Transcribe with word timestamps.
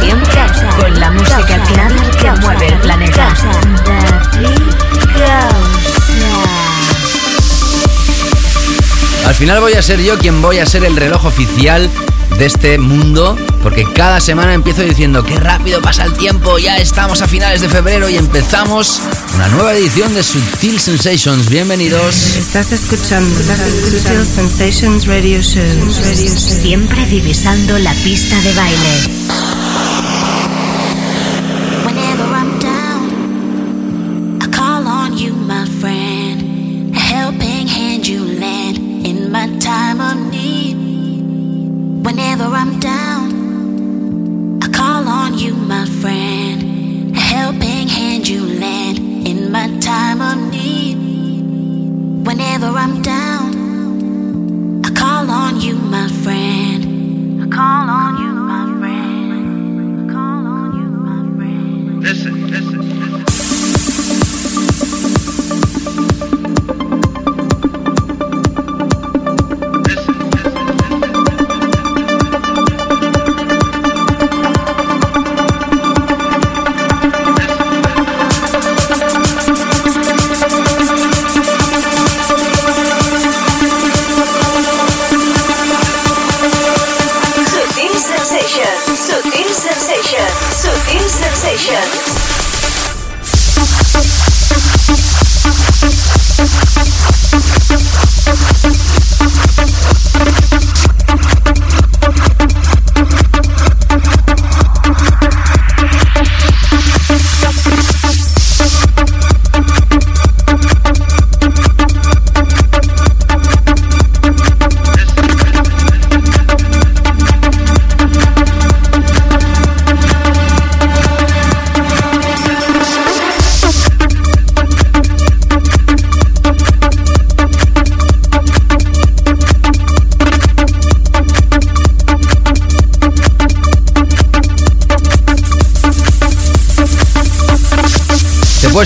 Siempre 0.00 0.40
con 0.78 1.00
la 1.00 1.10
música 1.10 1.64
clara 1.64 2.10
que 2.20 2.30
mueve 2.40 2.68
el 2.68 2.78
planeta. 2.78 3.28
Al 9.26 9.34
final 9.34 9.60
voy 9.60 9.72
a 9.72 9.82
ser 9.82 10.00
yo 10.00 10.16
quien 10.18 10.40
voy 10.42 10.58
a 10.58 10.66
ser 10.66 10.84
el 10.84 10.96
reloj 10.96 11.24
oficial 11.24 11.90
de 12.38 12.46
este 12.46 12.78
mundo, 12.78 13.36
porque 13.64 13.84
cada 13.92 14.20
semana 14.20 14.54
empiezo 14.54 14.82
diciendo 14.82 15.24
qué 15.24 15.38
rápido 15.40 15.80
pasa 15.80 16.04
el 16.04 16.12
tiempo, 16.12 16.58
ya 16.58 16.76
estamos 16.76 17.20
a 17.20 17.26
finales 17.26 17.60
de 17.60 17.68
febrero 17.68 18.08
y 18.08 18.16
empezamos 18.16 19.00
una 19.34 19.48
nueva 19.48 19.74
edición 19.74 20.14
de 20.14 20.22
Sutil 20.22 20.78
Sensations. 20.78 21.48
Bienvenidos. 21.48 22.36
Estás 22.36 22.70
escuchando 22.70 23.40
Sutil 23.90 24.24
Sensations 24.24 25.06
Radio 25.06 25.42
Show. 25.42 25.92
Siempre 26.36 27.04
divisando 27.06 27.78
la 27.78 27.92
pista 27.94 28.40
de 28.40 28.54
baile. 28.54 29.21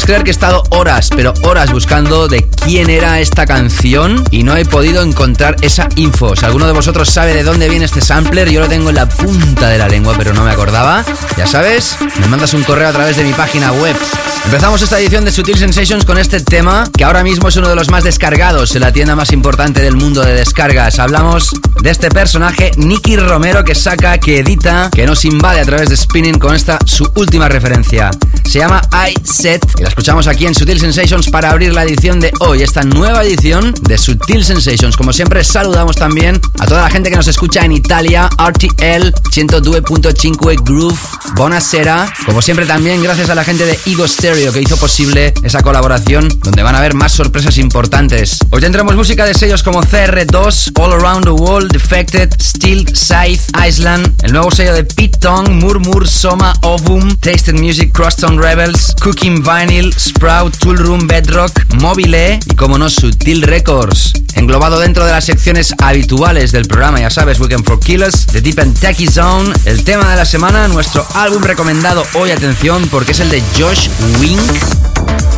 Creer 0.06 0.22
que 0.22 0.30
he 0.30 0.32
estado 0.32 0.62
horas, 0.70 1.10
pero 1.14 1.34
horas 1.42 1.72
buscando 1.72 2.28
de 2.28 2.48
quién 2.64 2.88
era 2.90 3.18
esta 3.20 3.44
canción 3.44 4.22
y 4.30 4.44
no 4.44 4.56
he 4.56 4.64
podido 4.64 5.02
encontrar 5.02 5.56
esa 5.62 5.88
info? 5.96 6.36
Si 6.36 6.44
alguno 6.44 6.66
de 6.66 6.72
vosotros 6.72 7.10
sabe 7.10 7.34
de 7.34 7.42
dónde 7.42 7.68
viene 7.68 7.86
este 7.86 8.00
sampler, 8.00 8.48
yo 8.48 8.60
lo 8.60 8.68
tengo 8.68 8.90
en 8.90 8.94
la 8.94 9.08
punta 9.08 9.68
de 9.68 9.78
la 9.78 9.88
lengua, 9.88 10.14
pero 10.16 10.32
no 10.32 10.44
me 10.44 10.52
acordaba. 10.52 11.04
Ya 11.36 11.46
sabes, 11.48 11.96
me 12.20 12.28
mandas 12.28 12.54
un 12.54 12.62
correo 12.62 12.88
a 12.88 12.92
través 12.92 13.16
de 13.16 13.24
mi 13.24 13.32
página 13.32 13.72
web. 13.72 13.96
Empezamos 14.44 14.80
esta 14.80 15.00
edición 15.00 15.24
de 15.24 15.32
Sutil 15.32 15.58
Sensations 15.58 16.04
con 16.04 16.18
este 16.18 16.38
tema, 16.38 16.84
que 16.96 17.02
ahora 17.02 17.24
mismo 17.24 17.48
es 17.48 17.56
uno 17.56 17.68
de 17.68 17.74
los 17.74 17.90
más 17.90 18.04
descargados 18.04 18.76
en 18.76 18.82
la 18.82 18.92
tienda 18.92 19.16
más 19.16 19.32
importante 19.32 19.82
del 19.82 19.96
mundo 19.96 20.22
de 20.22 20.34
descargas. 20.34 21.00
Hablamos 21.00 21.50
de 21.82 21.90
este 21.90 22.08
personaje, 22.08 22.70
Nicky 22.76 23.16
Romero, 23.16 23.64
que 23.64 23.74
saca, 23.74 24.18
que 24.18 24.40
edita, 24.40 24.90
que 24.92 25.06
nos 25.06 25.24
invade 25.24 25.60
a 25.60 25.64
través 25.64 25.88
de 25.88 25.96
Spinning 25.96 26.38
con 26.38 26.54
esta 26.54 26.78
su 26.84 27.08
última 27.16 27.48
referencia. 27.48 28.10
Se 28.44 28.60
llama 28.60 28.80
I 28.92 29.14
Set 29.24 29.66
y 29.78 29.82
la 29.82 29.88
escuchamos 29.88 30.26
aquí 30.26 30.46
en 30.46 30.54
Sutil 30.54 30.78
Sensations 30.78 31.28
para 31.28 31.50
abrir 31.50 31.72
la 31.72 31.82
edición 31.82 32.20
de 32.20 32.32
hoy, 32.40 32.62
esta 32.62 32.82
nueva 32.82 33.24
edición 33.24 33.74
de 33.82 33.98
Sutil 33.98 34.44
Sensations. 34.44 34.96
Como 34.96 35.12
siempre, 35.12 35.42
saludamos 35.44 35.96
también 35.96 36.40
a 36.58 36.66
toda 36.66 36.82
la 36.82 36.90
gente 36.90 37.10
que 37.10 37.16
nos 37.16 37.26
escucha 37.26 37.64
en 37.64 37.72
Italia, 37.72 38.28
RTL 38.38 39.12
102.5 39.30 40.64
Groove, 40.64 40.98
Bonasera. 41.34 42.12
Como 42.24 42.40
siempre, 42.40 42.66
también 42.66 43.02
gracias 43.02 43.30
a 43.30 43.34
la 43.34 43.44
gente 43.44 43.66
de 43.66 43.78
Ego 43.86 44.06
Stereo 44.06 44.52
que 44.52 44.62
hizo 44.62 44.76
posible 44.76 45.34
esa 45.42 45.62
colaboración, 45.62 46.28
donde 46.42 46.62
van 46.62 46.74
a 46.74 46.78
haber 46.78 46.94
más 46.94 47.12
sorpresas 47.12 47.58
importantes. 47.58 48.38
Hoy 48.50 48.60
tendremos 48.60 48.94
música 48.94 49.24
de 49.24 49.34
sellos 49.34 49.62
como 49.62 49.82
CR2, 49.82 50.72
All 50.80 50.92
Around 50.92 51.24
the 51.24 51.30
World, 51.30 51.65
Defected, 51.68 52.32
Steel, 52.40 52.86
Scythe, 52.94 53.42
Island, 53.66 54.14
el 54.22 54.32
nuevo 54.32 54.50
sello 54.50 54.74
de 54.74 54.84
Pete 54.84 55.18
Tong, 55.18 55.48
Murmur, 55.48 56.08
Soma, 56.08 56.54
Ovum, 56.62 57.16
Tasted 57.16 57.54
Music, 57.54 57.92
Crosstown 57.92 58.40
Rebels, 58.40 58.94
Cooking 59.00 59.42
Vinyl, 59.42 59.92
Sprout, 59.98 60.56
Tool 60.58 60.78
Room, 60.78 61.06
Bedrock, 61.06 61.52
Mobile 61.80 62.40
y 62.44 62.54
como 62.54 62.78
no, 62.78 62.88
Sutil 62.88 63.42
Records. 63.42 64.12
Englobado 64.34 64.78
dentro 64.78 65.04
de 65.04 65.12
las 65.12 65.24
secciones 65.24 65.74
habituales 65.78 66.52
del 66.52 66.66
programa, 66.66 67.00
ya 67.00 67.10
sabes, 67.10 67.40
Weekend 67.40 67.64
for 67.64 67.80
Killers, 67.80 68.26
The 68.26 68.40
Deep 68.40 68.60
and 68.60 68.78
Techie 68.78 69.10
Zone, 69.10 69.52
el 69.64 69.82
tema 69.84 70.10
de 70.10 70.16
la 70.16 70.24
semana, 70.24 70.68
nuestro 70.68 71.06
álbum 71.14 71.42
recomendado 71.42 72.06
hoy, 72.14 72.30
atención, 72.30 72.86
porque 72.90 73.12
es 73.12 73.20
el 73.20 73.30
de 73.30 73.42
Josh 73.58 73.88
Wink. 74.20 75.35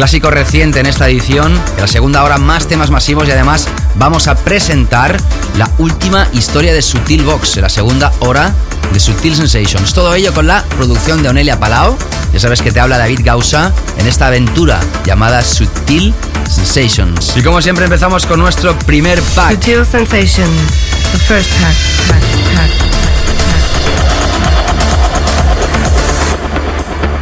Clásico 0.00 0.30
reciente 0.30 0.80
en 0.80 0.86
esta 0.86 1.10
edición, 1.10 1.52
en 1.52 1.80
la 1.82 1.86
segunda 1.86 2.24
hora 2.24 2.38
más 2.38 2.66
temas 2.66 2.90
masivos 2.90 3.28
y 3.28 3.32
además 3.32 3.68
vamos 3.96 4.28
a 4.28 4.34
presentar 4.34 5.20
la 5.58 5.70
última 5.76 6.26
historia 6.32 6.72
de 6.72 6.80
Sutil 6.80 7.22
Box, 7.22 7.56
en 7.56 7.64
la 7.64 7.68
segunda 7.68 8.10
hora 8.20 8.54
de 8.94 8.98
Sutil 8.98 9.36
Sensations. 9.36 9.92
Todo 9.92 10.14
ello 10.14 10.32
con 10.32 10.46
la 10.46 10.64
producción 10.78 11.22
de 11.22 11.28
Onelia 11.28 11.60
Palau. 11.60 11.98
Ya 12.32 12.40
sabes 12.40 12.62
que 12.62 12.72
te 12.72 12.80
habla 12.80 12.96
David 12.96 13.20
Gausa 13.22 13.74
en 13.98 14.06
esta 14.06 14.28
aventura 14.28 14.80
llamada 15.04 15.44
Sutil 15.44 16.14
Sensations. 16.48 17.36
Y 17.36 17.42
como 17.42 17.60
siempre 17.60 17.84
empezamos 17.84 18.24
con 18.24 18.40
nuestro 18.40 18.78
primer 18.78 19.20
pack. 19.34 19.50
Sutil 19.50 19.84
Sensations, 19.84 20.72
the 21.12 21.18
first 21.18 21.50
pack, 21.60 21.76
pack, 22.08 22.22
pack, 22.54 22.70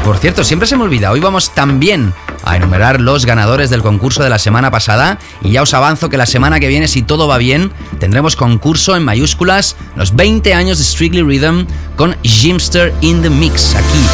Por 0.05 0.19
cierto, 0.19 0.44
siempre 0.44 0.69
se 0.69 0.76
me 0.76 0.85
olvida, 0.85 1.11
hoy 1.11 1.19
vamos 1.19 1.50
también 1.50 2.14
a 2.49 2.56
enumerar 2.56 3.00
los 3.00 3.27
ganadores 3.27 3.69
del 3.69 3.83
concurso 3.83 4.23
de 4.23 4.31
la 4.31 4.39
semana 4.39 4.71
pasada 4.71 5.19
y 5.43 5.50
ya 5.50 5.62
os 5.62 5.75
avanzo 5.75 6.09
que 6.09 6.17
la 6.17 6.25
semana 6.25 6.61
que 6.61 6.69
viene, 6.69 6.89
si 6.89 7.03
todo 7.03 7.29
va 7.29 7.37
bien, 7.37 7.71
tendremos 8.00 8.37
concurso 8.37 8.97
en 8.97 9.05
mayúsculas 9.05 9.77
los 9.97 10.17
20 10.17 10.55
años 10.55 10.79
de 10.79 10.85
Strictly 10.85 11.23
Rhythm 11.23 11.67
con 11.97 12.17
Jimster 12.23 12.95
in 13.03 13.21
the 13.21 13.29
Mix 13.29 13.75
aquí. 13.75 14.06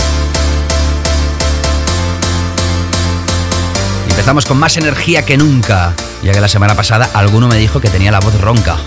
Empezamos 4.10 4.46
con 4.46 4.58
más 4.58 4.76
energía 4.76 5.24
que 5.24 5.36
nunca, 5.36 5.94
ya 6.22 6.32
que 6.32 6.40
la 6.40 6.48
semana 6.48 6.74
pasada 6.74 7.08
alguno 7.14 7.46
me 7.46 7.56
dijo 7.56 7.80
que 7.80 7.88
tenía 7.88 8.10
la 8.10 8.20
voz 8.20 8.40
ronca. 8.40 8.76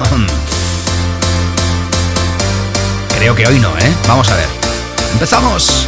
Creo 3.18 3.34
que 3.34 3.48
hoy 3.48 3.60
no, 3.60 3.70
¿eh? 3.78 3.94
Vamos 4.08 4.30
a 4.30 4.36
ver. 4.36 4.48
¡Empezamos! 5.14 5.88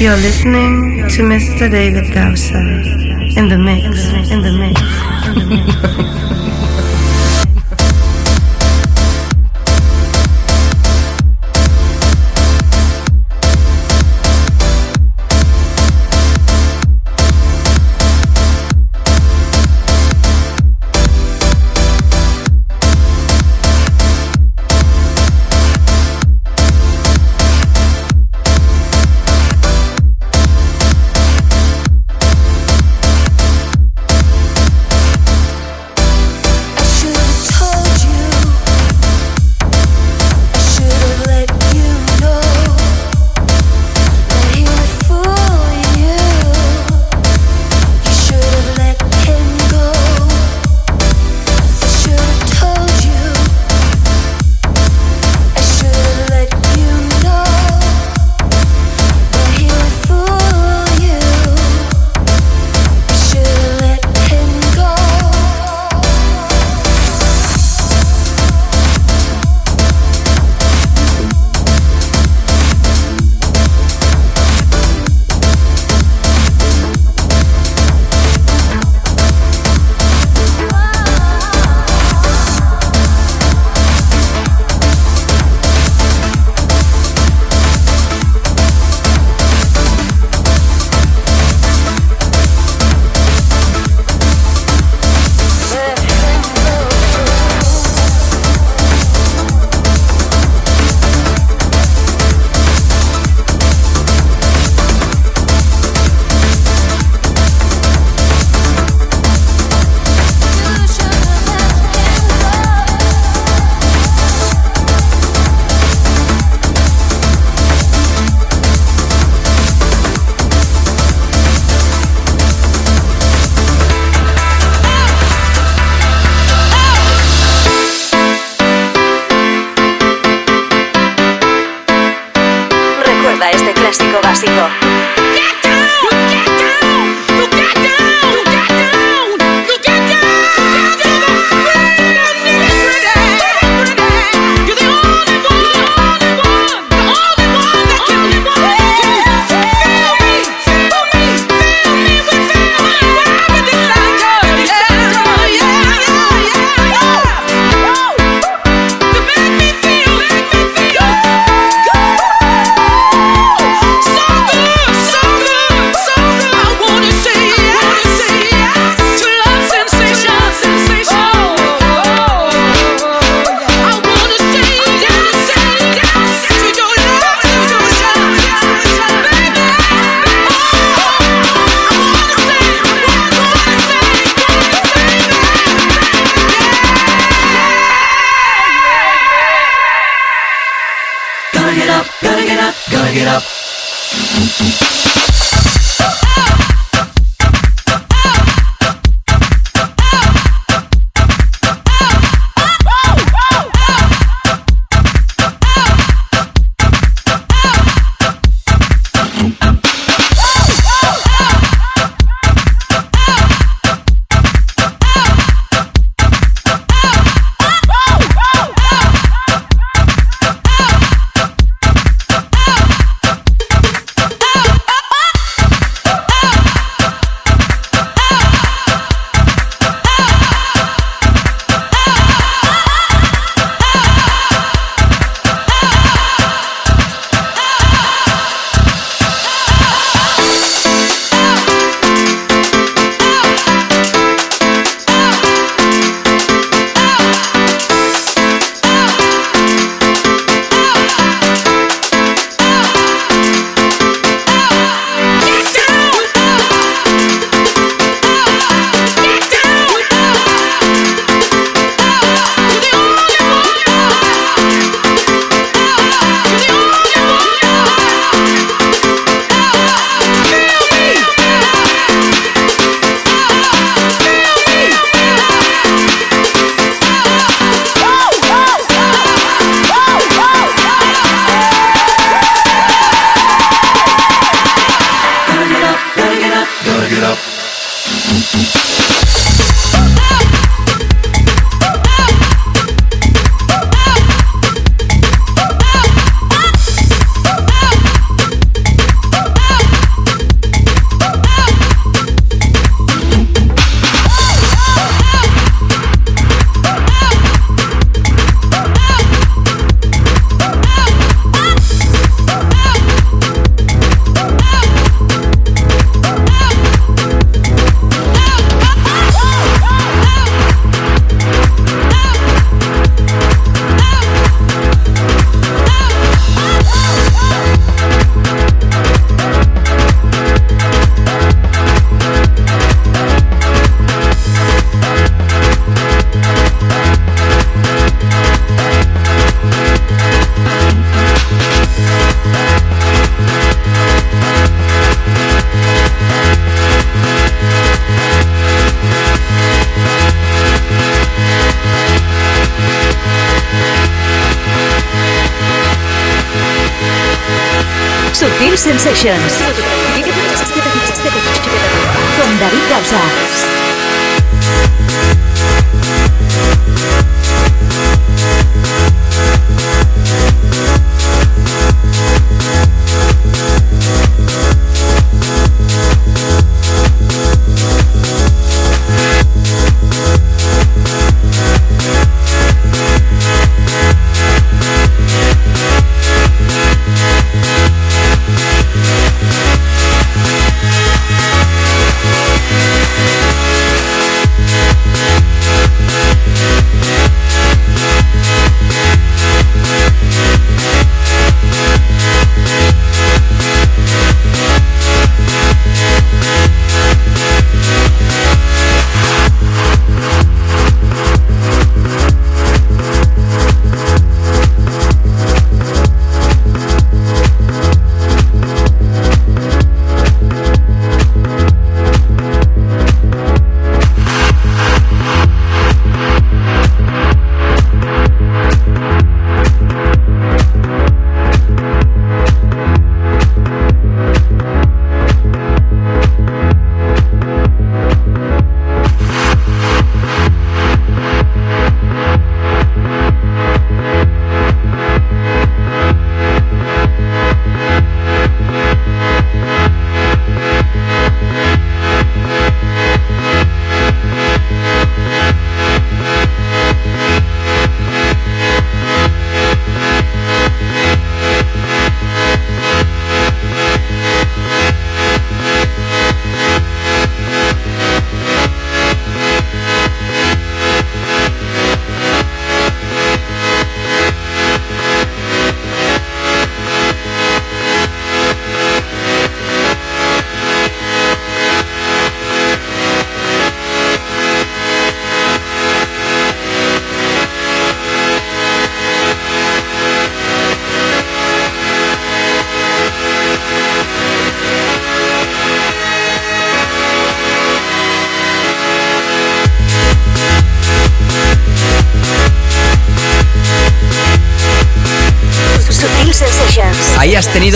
You're 0.00 0.16
listening 0.16 1.06
to 1.10 1.22
Mr. 1.22 1.70
David 1.70 2.04
Gausser 2.04 3.36
in 3.36 3.50
the 3.50 3.58
mix, 3.58 3.84
in 4.30 4.40
the 4.40 4.50
mix, 4.50 4.80
in 5.30 5.38
the 5.38 5.44
mix. 5.46 6.69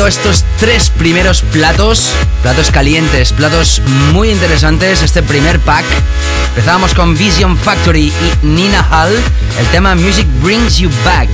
Estos 0.06 0.44
tres 0.58 0.90
primeros 0.90 1.40
platos, 1.40 2.10
platos 2.42 2.70
calientes, 2.70 3.32
platos 3.32 3.80
muy 4.12 4.30
interesantes, 4.30 5.02
este 5.02 5.22
primer 5.22 5.58
pack. 5.60 5.84
Empezábamos 6.48 6.94
con 6.94 7.16
Vision 7.16 7.56
Factory 7.56 8.12
y 8.12 8.46
Nina 8.46 8.86
Hall, 8.90 9.14
el 9.58 9.66
tema 9.68 9.94
Music 9.94 10.26
Brings 10.42 10.78
You 10.78 10.90
Back 11.04 11.28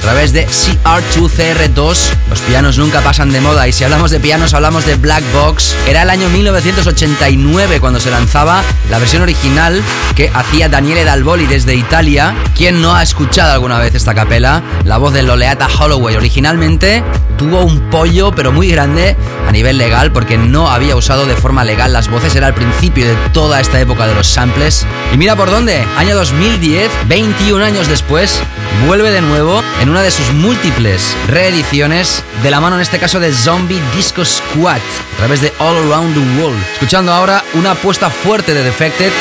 a 0.00 0.02
través 0.02 0.32
de 0.32 0.46
CR2CR2. 0.46 1.98
Los 2.30 2.40
pianos 2.40 2.78
nunca 2.78 3.00
pasan 3.00 3.32
de 3.32 3.40
moda 3.40 3.68
y 3.68 3.72
si 3.72 3.84
hablamos 3.84 4.10
de 4.10 4.18
pianos 4.18 4.54
hablamos 4.54 4.86
de 4.86 4.96
Black 4.96 5.22
Box. 5.32 5.74
Era 5.86 6.02
el 6.02 6.10
año 6.10 6.28
1989 6.30 7.80
cuando 7.80 8.00
se 8.00 8.10
lanzaba 8.10 8.62
la 8.90 8.98
versión 8.98 9.22
original 9.22 9.82
que 10.16 10.30
hacía 10.32 10.68
Daniele 10.68 11.04
Dalboli 11.04 11.46
desde 11.46 11.74
Italia. 11.74 12.34
¿Quién 12.56 12.80
no 12.80 12.94
ha 12.94 13.02
escuchado 13.02 13.52
alguna 13.52 13.78
vez 13.78 13.94
esta 13.94 14.14
capela? 14.14 14.62
La 14.84 14.96
voz 14.96 15.12
de 15.12 15.22
Loleata 15.22 15.68
Holloway. 15.68 16.16
Originalmente 16.16 17.02
tuvo 17.40 17.62
un 17.62 17.80
pollo 17.88 18.32
pero 18.32 18.52
muy 18.52 18.68
grande 18.68 19.16
a 19.48 19.50
nivel 19.50 19.78
legal 19.78 20.12
porque 20.12 20.36
no 20.36 20.70
había 20.70 20.94
usado 20.94 21.24
de 21.24 21.34
forma 21.34 21.64
legal 21.64 21.90
las 21.90 22.10
voces. 22.10 22.36
Era 22.36 22.48
el 22.48 22.54
principio 22.54 23.08
de 23.08 23.16
toda 23.32 23.60
esta 23.60 23.80
época 23.80 24.06
de 24.06 24.14
los 24.14 24.26
samples. 24.26 24.86
Y 25.14 25.16
mira 25.16 25.36
por 25.36 25.50
dónde, 25.50 25.82
año 25.96 26.14
2010, 26.16 26.90
21 27.08 27.64
años 27.64 27.88
después, 27.88 28.42
vuelve 28.86 29.10
de 29.10 29.22
nuevo 29.22 29.62
en 29.80 29.88
una 29.88 30.02
de 30.02 30.10
sus 30.10 30.30
múltiples 30.34 31.16
reediciones, 31.28 32.22
de 32.42 32.50
la 32.50 32.60
mano 32.60 32.76
en 32.76 32.82
este 32.82 32.98
caso 32.98 33.18
de 33.20 33.32
Zombie 33.32 33.80
Disco 33.96 34.22
Squad, 34.22 34.76
a 35.14 35.16
través 35.16 35.40
de 35.40 35.50
All 35.60 35.90
Around 35.90 36.12
the 36.12 36.42
World. 36.42 36.62
Escuchando 36.74 37.10
ahora 37.10 37.42
una 37.54 37.70
apuesta 37.70 38.10
fuerte 38.10 38.52
de 38.52 38.62
Defected. 38.62 39.12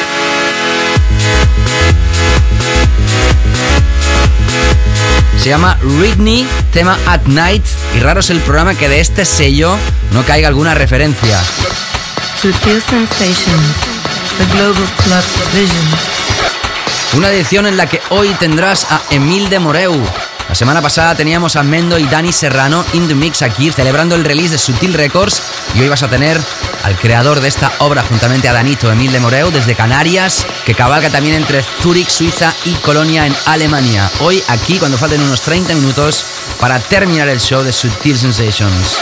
Se 5.50 5.56
llama 5.56 5.80
Ridney, 5.82 6.48
tema 6.72 6.96
At 7.08 7.24
Night, 7.26 7.66
y 7.96 8.02
raro 8.02 8.20
es 8.20 8.30
el 8.30 8.40
programa 8.42 8.76
que 8.76 8.88
de 8.88 9.00
este 9.00 9.26
sello 9.26 9.76
no 10.12 10.22
caiga 10.22 10.48
alguna 10.48 10.76
referencia. 10.76 11.42
Sutil 12.40 12.80
Sensations, 12.80 13.76
The 14.38 14.46
Global 14.56 14.88
Club 15.04 15.24
Vision. 15.56 15.88
Una 17.14 17.32
edición 17.32 17.66
en 17.66 17.78
la 17.78 17.88
que 17.88 18.00
hoy 18.12 18.30
tendrás 18.36 18.86
a 18.92 19.02
Emil 19.10 19.50
de 19.50 19.58
Moreu. 19.58 20.00
La 20.50 20.54
semana 20.54 20.84
pasada 20.84 21.16
teníamos 21.16 21.56
a 21.56 21.64
Mendo 21.64 21.98
y 21.98 22.06
Dani 22.06 22.32
Serrano 22.32 22.86
in 22.94 23.08
the 23.08 23.16
mix 23.16 23.42
aquí 23.42 23.72
celebrando 23.72 24.14
el 24.14 24.26
release 24.26 24.52
de 24.52 24.60
Sutil 24.60 24.94
Records 24.94 25.42
y 25.74 25.82
hoy 25.82 25.90
vas 25.90 26.04
a 26.04 26.10
tener 26.10 26.40
al 26.84 26.96
creador 26.98 27.40
de 27.40 27.48
esta 27.48 27.72
obra 27.80 28.04
juntamente 28.04 28.48
a 28.48 28.54
Danito 28.54 28.92
Emil 28.92 29.12
de 29.12 29.20
Moreu 29.20 29.52
desde 29.52 29.76
Canarias 29.76 30.46
que 30.66 30.76
cabalga 30.76 31.10
también 31.10 31.36
entre 31.36 31.64
Zurich, 31.82 32.10
Suiza 32.10 32.54
y 32.66 32.74
Colonia 32.76 33.26
en 33.26 33.36
Alemania. 33.46 34.10
Hoy 34.20 34.42
aquí 34.48 34.78
cuando 34.78 34.98
falten 34.98 35.22
unos 35.22 35.42
30 35.42 35.74
minutos 35.76 36.24
para 36.60 36.80
terminar 36.80 37.28
el 37.28 37.40
show 37.40 37.64
de 37.64 37.72
Sutil 37.72 38.18
Sensations. 38.18 38.98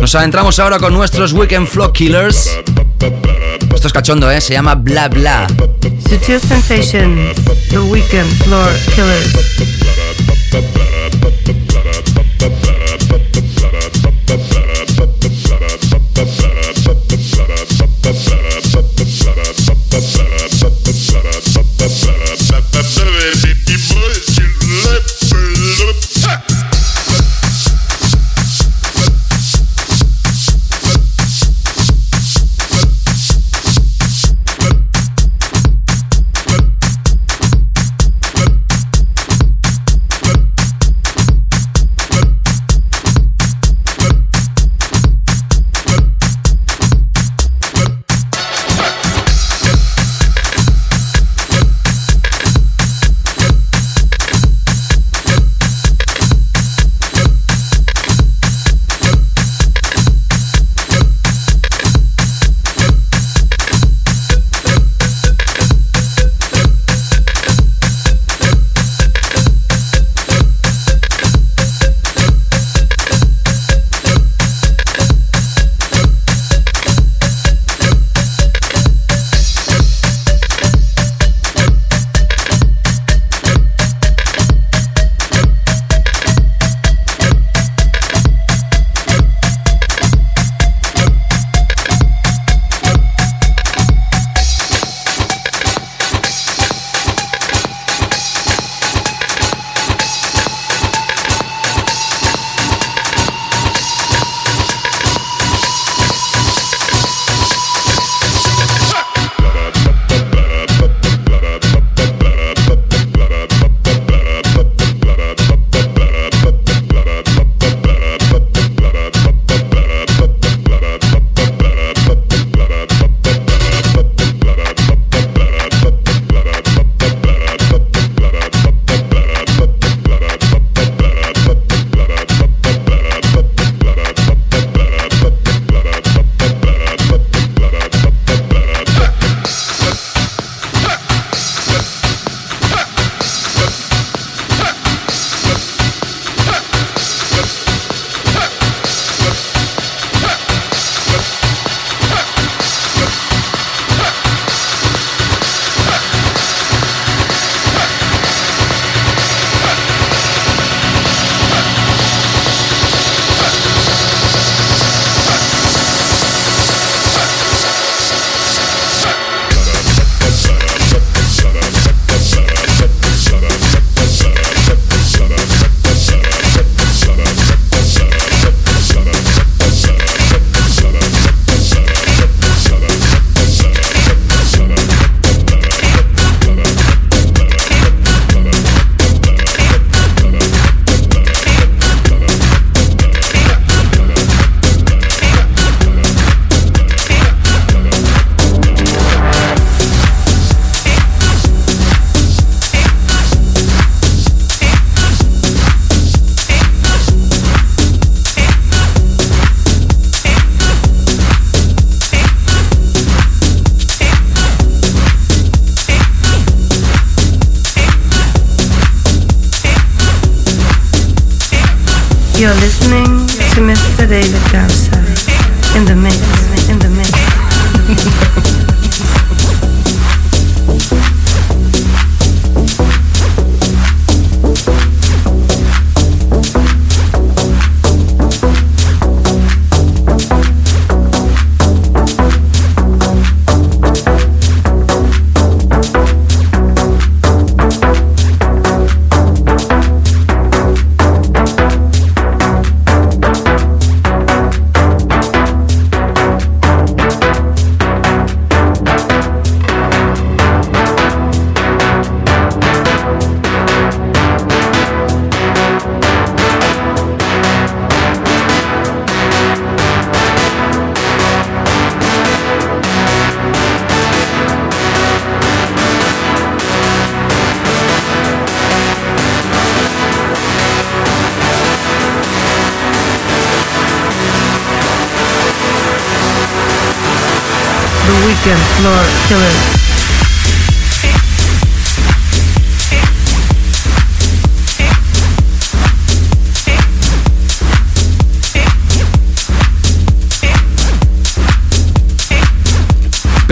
Nos 0.00 0.14
adentramos 0.14 0.58
ahora 0.58 0.78
con 0.78 0.92
nuestros 0.92 1.32
Weekend 1.32 1.66
Flow 1.66 1.92
Killers. 1.92 2.58
Esto 3.74 3.86
es 3.88 3.92
cachondo, 3.92 4.30
¿eh? 4.30 4.40
Se 4.40 4.52
llama 4.52 4.74
Bla 4.74 5.08
Bla. 5.08 5.46
Sutil 6.08 6.40
Sensations, 6.40 7.36
The 7.70 7.78
Weekend 7.78 8.30
Floor 8.42 8.70
Killers. 8.94 9.93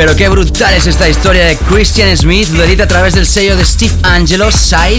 Pero 0.02 0.16
qué 0.16 0.28
brutal 0.28 0.74
es 0.74 0.88
esta 0.88 1.08
historia 1.08 1.44
de 1.44 1.56
Christian 1.56 2.16
Smith, 2.16 2.48
lo 2.54 2.64
edita 2.64 2.82
a 2.82 2.88
través 2.88 3.14
del 3.14 3.24
sello 3.24 3.56
de 3.56 3.64
Steve 3.64 3.94
Angelo, 4.02 4.50
Side. 4.50 4.98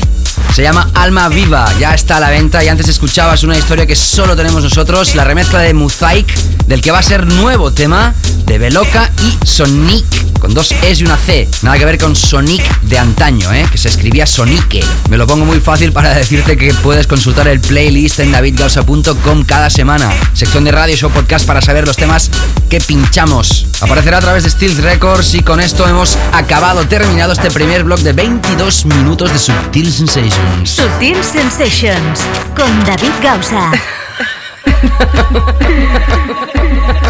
Se 0.55 0.63
llama 0.63 0.89
Alma 0.93 1.27
Viva, 1.27 1.69
ya 1.77 1.93
está 1.93 2.15
a 2.15 2.19
la 2.21 2.29
venta 2.29 2.63
y 2.63 2.69
antes 2.69 2.87
escuchabas 2.87 3.43
una 3.43 3.57
historia 3.57 3.85
que 3.85 3.97
solo 3.97 4.33
tenemos 4.37 4.63
nosotros, 4.63 5.13
la 5.15 5.25
remezcla 5.25 5.59
de 5.59 5.73
Mosaic, 5.73 6.33
del 6.67 6.81
que 6.81 6.91
va 6.91 6.99
a 6.99 7.03
ser 7.03 7.27
nuevo 7.27 7.73
tema 7.73 8.15
de 8.45 8.57
Beloca 8.57 9.11
y 9.21 9.45
Sonic, 9.45 10.05
con 10.43 10.53
dos 10.53 10.73
S 10.81 11.01
y 11.01 11.05
una 11.05 11.15
C. 11.15 11.47
Nada 11.61 11.77
que 11.77 11.85
ver 11.85 11.97
con 11.97 12.17
Sonic 12.17 12.81
de 12.81 12.99
antaño, 12.99 13.53
¿eh? 13.53 13.65
que 13.71 13.77
se 13.77 13.87
escribía 13.87 14.27
Sonique. 14.27 14.83
Me 15.09 15.15
lo 15.15 15.25
pongo 15.25 15.45
muy 15.45 15.61
fácil 15.61 15.93
para 15.93 16.09
decirte 16.09 16.57
que 16.57 16.73
puedes 16.73 17.07
consultar 17.07 17.47
el 17.47 17.61
playlist 17.61 18.19
en 18.19 18.33
davidgausa.com 18.33 19.45
cada 19.45 19.69
semana. 19.69 20.11
Sección 20.33 20.65
de 20.65 20.73
radio, 20.73 20.97
show, 20.97 21.09
podcast 21.09 21.47
para 21.47 21.61
saber 21.61 21.87
los 21.87 21.95
temas 21.95 22.29
que 22.69 22.81
pinchamos. 22.81 23.67
Aparecerá 23.79 24.17
a 24.17 24.21
través 24.21 24.43
de 24.43 24.49
Steel 24.49 24.75
Records 24.75 25.33
y 25.33 25.39
con 25.39 25.61
esto 25.61 25.87
hemos 25.87 26.17
acabado, 26.33 26.85
terminado 26.89 27.31
este 27.31 27.49
primer 27.49 27.85
blog 27.85 28.01
de 28.01 28.11
22 28.11 28.85
minutos 28.87 29.31
de 29.31 29.39
Subtil 29.39 29.93
Sensations. 29.93 30.69
Sutil 30.69 31.23
Sensations 31.23 32.19
con 32.53 32.83
David 32.83 33.13
Gausa. 33.23 33.71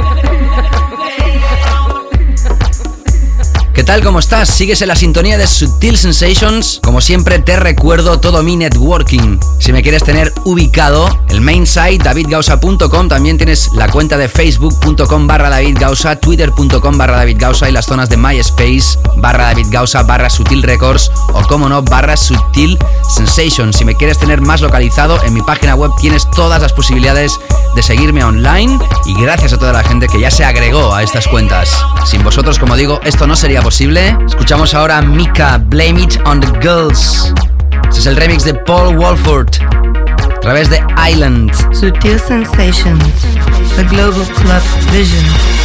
tal? 3.88 4.04
¿Cómo 4.04 4.18
estás? 4.18 4.50
Sigues 4.50 4.82
en 4.82 4.88
la 4.88 4.96
sintonía 4.96 5.38
de 5.38 5.46
Subtil 5.46 5.96
Sensations. 5.96 6.78
Como 6.82 7.00
siempre 7.00 7.38
te 7.38 7.56
recuerdo 7.56 8.20
todo 8.20 8.42
mi 8.42 8.54
networking. 8.54 9.38
Si 9.60 9.72
me 9.72 9.82
quieres 9.82 10.04
tener 10.04 10.30
ubicado, 10.44 11.08
el 11.30 11.40
main 11.40 11.66
site 11.66 12.04
davidgausa.com, 12.04 13.08
también 13.08 13.38
tienes 13.38 13.70
la 13.72 13.88
cuenta 13.88 14.18
de 14.18 14.28
facebook.com 14.28 15.26
barra 15.26 15.48
davidgausa, 15.48 16.16
twitter.com 16.16 16.98
barra 16.98 17.16
davidgausa 17.16 17.70
y 17.70 17.72
las 17.72 17.86
zonas 17.86 18.10
de 18.10 18.18
MySpace 18.18 18.98
barra 19.20 19.46
davidgausa 19.46 20.02
barra 20.02 20.30
Sutil 20.30 20.62
Records 20.62 21.10
o 21.32 21.42
como 21.42 21.68
no 21.68 21.82
barra 21.82 22.16
Sutil 22.16 22.78
Sensations. 23.08 23.76
Si 23.76 23.84
me 23.84 23.94
quieres 23.94 24.18
tener 24.18 24.40
más 24.40 24.60
localizado, 24.60 25.22
en 25.22 25.34
mi 25.34 25.42
página 25.42 25.74
web 25.74 25.90
tienes 26.00 26.30
todas 26.30 26.60
las 26.62 26.72
posibilidades 26.72 27.38
de 27.74 27.82
seguirme 27.82 28.24
online 28.24 28.78
y 29.06 29.14
gracias 29.20 29.52
a 29.52 29.58
toda 29.58 29.72
la 29.72 29.84
gente 29.84 30.08
que 30.08 30.20
ya 30.20 30.30
se 30.30 30.44
agregó 30.44 30.94
a 30.94 31.02
estas 31.02 31.28
cuentas. 31.28 31.76
Sin 32.04 32.22
vosotros, 32.24 32.58
como 32.58 32.76
digo, 32.76 33.00
esto 33.04 33.26
no 33.26 33.36
sería 33.36 33.62
posible. 33.62 34.16
Escuchamos 34.26 34.74
ahora 34.74 35.00
Mika, 35.02 35.58
Blame 35.58 36.02
It 36.02 36.18
on 36.24 36.40
the 36.40 36.48
Girls. 36.60 37.32
Este 37.88 38.00
es 38.00 38.06
el 38.06 38.16
remix 38.16 38.44
de 38.44 38.54
Paul 38.54 38.96
Walford 38.96 39.48
a 40.38 40.40
través 40.40 40.70
de 40.70 40.80
Island. 41.10 41.52
Sutil 41.74 42.18
Sensations, 42.20 43.02
the 43.76 43.84
Global 43.84 44.26
Club 44.36 44.62
Vision. 44.92 45.57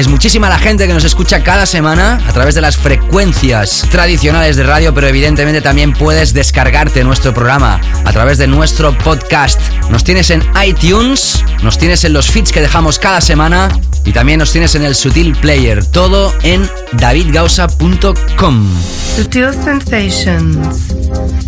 Es 0.00 0.08
muchísima 0.08 0.48
la 0.48 0.58
gente 0.58 0.86
que 0.86 0.94
nos 0.94 1.04
escucha 1.04 1.44
cada 1.44 1.66
semana 1.66 2.22
a 2.26 2.32
través 2.32 2.54
de 2.54 2.62
las 2.62 2.78
frecuencias 2.78 3.86
tradicionales 3.90 4.56
de 4.56 4.62
radio, 4.62 4.94
pero 4.94 5.06
evidentemente 5.06 5.60
también 5.60 5.92
puedes 5.92 6.32
descargarte 6.32 7.04
nuestro 7.04 7.34
programa 7.34 7.78
a 8.06 8.10
través 8.10 8.38
de 8.38 8.46
nuestro 8.46 8.96
podcast. 8.96 9.60
Nos 9.90 10.02
tienes 10.02 10.30
en 10.30 10.42
iTunes, 10.66 11.44
nos 11.62 11.76
tienes 11.76 12.02
en 12.04 12.14
los 12.14 12.30
feeds 12.30 12.50
que 12.50 12.62
dejamos 12.62 12.98
cada 12.98 13.20
semana 13.20 13.68
y 14.06 14.12
también 14.12 14.38
nos 14.38 14.52
tienes 14.52 14.74
en 14.74 14.84
el 14.84 14.94
Sutil 14.94 15.36
Player. 15.36 15.84
Todo 15.84 16.32
en 16.44 16.66
davidgausa.com. 16.92 18.68
Sutil 19.16 19.52
Sensations, 19.52 20.94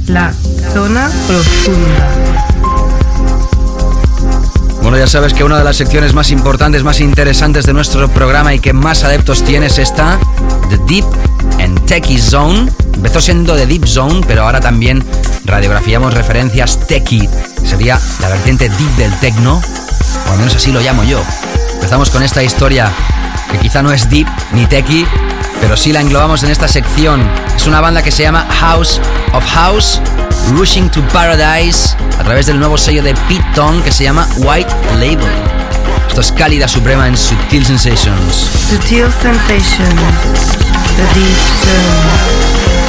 la 0.08 0.30
zona 0.74 1.10
profunda. 1.26 2.51
Bueno, 4.92 5.06
ya 5.06 5.10
sabes 5.10 5.32
que 5.32 5.42
una 5.42 5.56
de 5.56 5.64
las 5.64 5.78
secciones 5.78 6.12
más 6.12 6.30
importantes, 6.30 6.84
más 6.84 7.00
interesantes 7.00 7.64
de 7.64 7.72
nuestro 7.72 8.10
programa 8.10 8.52
y 8.52 8.58
que 8.58 8.74
más 8.74 9.04
adeptos 9.04 9.42
tiene 9.42 9.64
es 9.64 9.78
esta, 9.78 10.18
The 10.68 10.76
Deep 10.86 11.06
and 11.60 11.86
Techie 11.86 12.18
Zone. 12.18 12.70
Empezó 12.92 13.22
siendo 13.22 13.56
The 13.56 13.64
Deep 13.64 13.86
Zone, 13.86 14.20
pero 14.28 14.42
ahora 14.42 14.60
también 14.60 15.02
radiografiamos 15.46 16.12
referencias 16.12 16.78
techie. 16.86 17.26
Sería 17.64 17.98
la 18.20 18.28
vertiente 18.28 18.68
deep 18.68 18.96
del 18.96 19.18
techno, 19.20 19.62
o 20.28 20.30
al 20.30 20.36
menos 20.36 20.54
así 20.56 20.70
lo 20.70 20.82
llamo 20.82 21.04
yo. 21.04 21.22
Empezamos 21.72 22.10
con 22.10 22.22
esta 22.22 22.42
historia 22.42 22.92
que 23.50 23.56
quizá 23.56 23.82
no 23.82 23.92
es 23.92 24.10
deep 24.10 24.28
ni 24.52 24.66
techie, 24.66 25.06
pero 25.62 25.74
sí 25.74 25.94
la 25.94 26.02
englobamos 26.02 26.42
en 26.42 26.50
esta 26.50 26.68
sección. 26.68 27.26
Es 27.56 27.66
una 27.66 27.80
banda 27.80 28.02
que 28.02 28.10
se 28.10 28.24
llama 28.24 28.46
House 28.60 29.00
of 29.32 29.42
House, 29.54 30.02
Rushing 30.50 30.90
to 30.90 31.02
Paradise, 31.08 31.96
a 32.18 32.24
través 32.24 32.46
del 32.46 32.58
nuevo 32.58 32.76
sello 32.76 33.02
de 33.02 33.14
Pete 33.28 33.44
Tong 33.54 33.82
que 33.82 33.92
se 33.92 34.04
llama 34.04 34.26
White 34.38 34.74
Label. 34.94 35.32
Esto 36.08 36.20
es 36.20 36.32
cálida 36.32 36.68
suprema 36.68 37.08
en 37.08 37.16
Sutil 37.16 37.64
Sensations. 37.64 38.50
Sutil 38.68 39.06
Sensations, 39.22 40.00
The 40.96 41.02
Deep 41.14 41.38
Zone. 41.64 42.81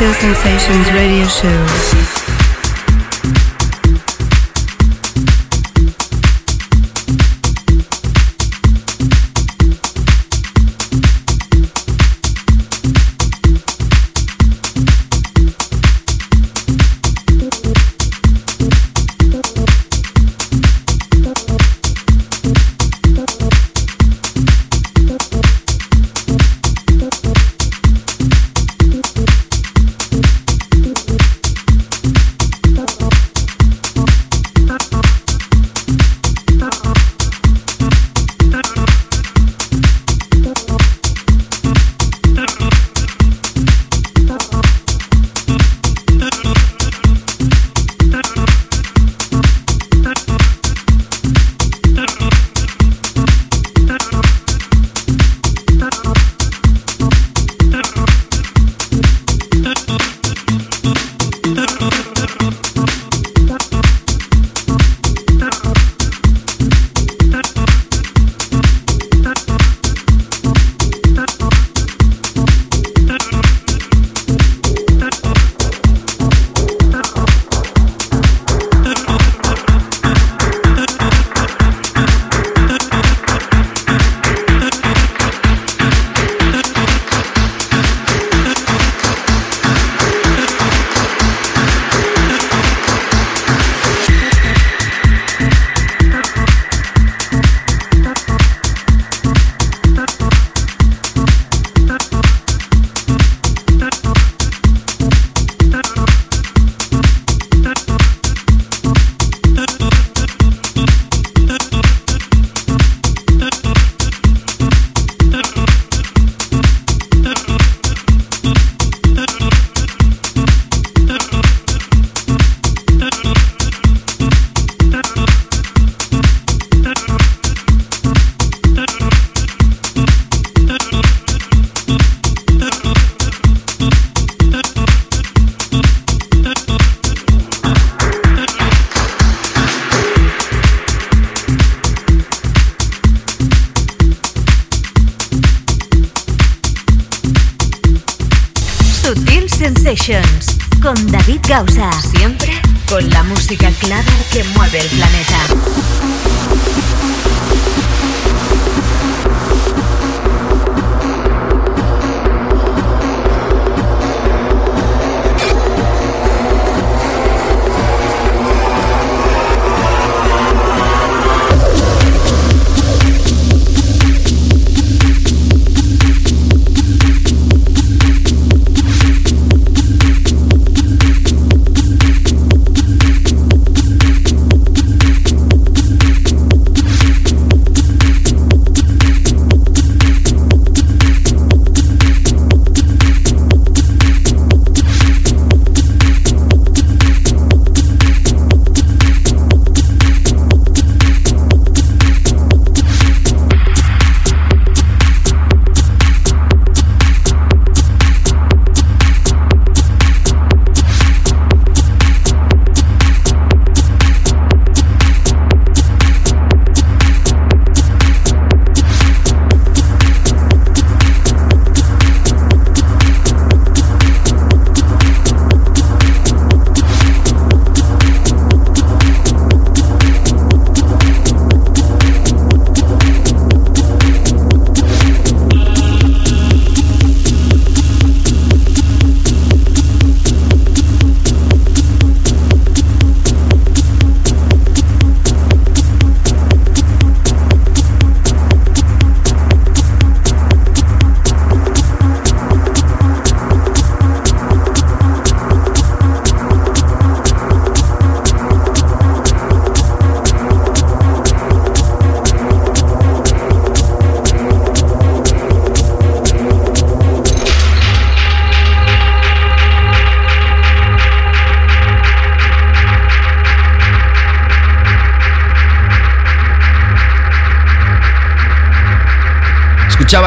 Sensations 0.00 0.90
Radio 0.92 1.26
Show. 1.26 1.99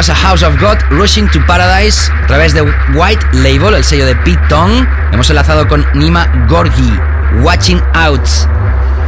A 0.09 0.15
House 0.15 0.43
of 0.43 0.59
God, 0.59 0.79
Rushing 0.89 1.29
to 1.29 1.39
Paradise, 1.47 2.11
a 2.11 2.27
través 2.27 2.53
de 2.53 2.61
White 2.61 3.25
Label, 3.31 3.73
el 3.73 3.85
sello 3.85 4.05
de 4.05 4.13
Pete 4.17 4.41
Tong. 4.49 4.85
Hemos 5.13 5.29
enlazado 5.29 5.65
con 5.65 5.85
Nima 5.93 6.45
Gorgi, 6.49 6.99
Watching 7.41 7.81
Out, 7.93 8.27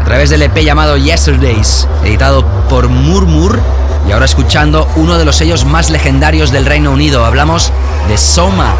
a 0.01 0.05
través 0.05 0.29
del 0.29 0.43
EP 0.43 0.57
llamado 0.59 0.95
Yesterdays, 0.95 1.85
editado 2.05 2.45
por 2.69 2.87
Murmur. 2.87 3.59
Y 4.07 4.13
ahora 4.13 4.23
escuchando 4.23 4.89
uno 4.95 5.17
de 5.17 5.25
los 5.25 5.35
sellos 5.35 5.65
más 5.65 5.89
legendarios 5.89 6.51
del 6.53 6.65
Reino 6.65 6.91
Unido. 6.91 7.25
Hablamos 7.25 7.73
de 8.07 8.17
Soma. 8.17 8.73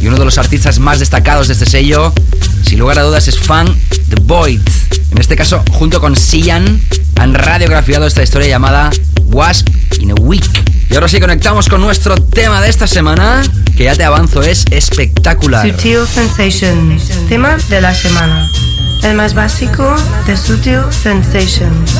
Y 0.00 0.08
uno 0.08 0.18
de 0.18 0.24
los 0.24 0.38
artistas 0.38 0.78
más 0.78 0.98
destacados 0.98 1.48
de 1.48 1.52
este 1.52 1.66
sello, 1.66 2.14
sin 2.62 2.78
lugar 2.78 2.98
a 2.98 3.02
dudas, 3.02 3.28
es 3.28 3.38
Fan 3.38 3.66
The 4.08 4.16
Void. 4.22 4.75
En 5.10 5.18
este 5.18 5.36
caso, 5.36 5.62
junto 5.72 6.00
con 6.00 6.16
Sian, 6.16 6.80
han 7.16 7.34
radiografiado 7.34 8.06
esta 8.06 8.22
historia 8.22 8.48
llamada 8.48 8.90
Wasp 9.24 9.68
in 9.98 10.10
a 10.10 10.14
Week. 10.14 10.44
Y 10.90 10.94
ahora 10.94 11.08
sí 11.08 11.20
conectamos 11.20 11.68
con 11.68 11.80
nuestro 11.80 12.16
tema 12.16 12.60
de 12.60 12.68
esta 12.68 12.86
semana, 12.86 13.42
que 13.76 13.84
ya 13.84 13.94
te 13.94 14.04
avanzo, 14.04 14.42
es 14.42 14.64
espectacular. 14.70 15.68
Sutil 15.70 16.06
Sensations, 16.06 17.10
tema 17.28 17.56
de 17.68 17.80
la 17.80 17.94
semana. 17.94 18.50
El 19.02 19.14
más 19.14 19.34
básico 19.34 19.96
de 20.26 20.36
Sutil 20.36 20.80
Sensations. 20.90 21.92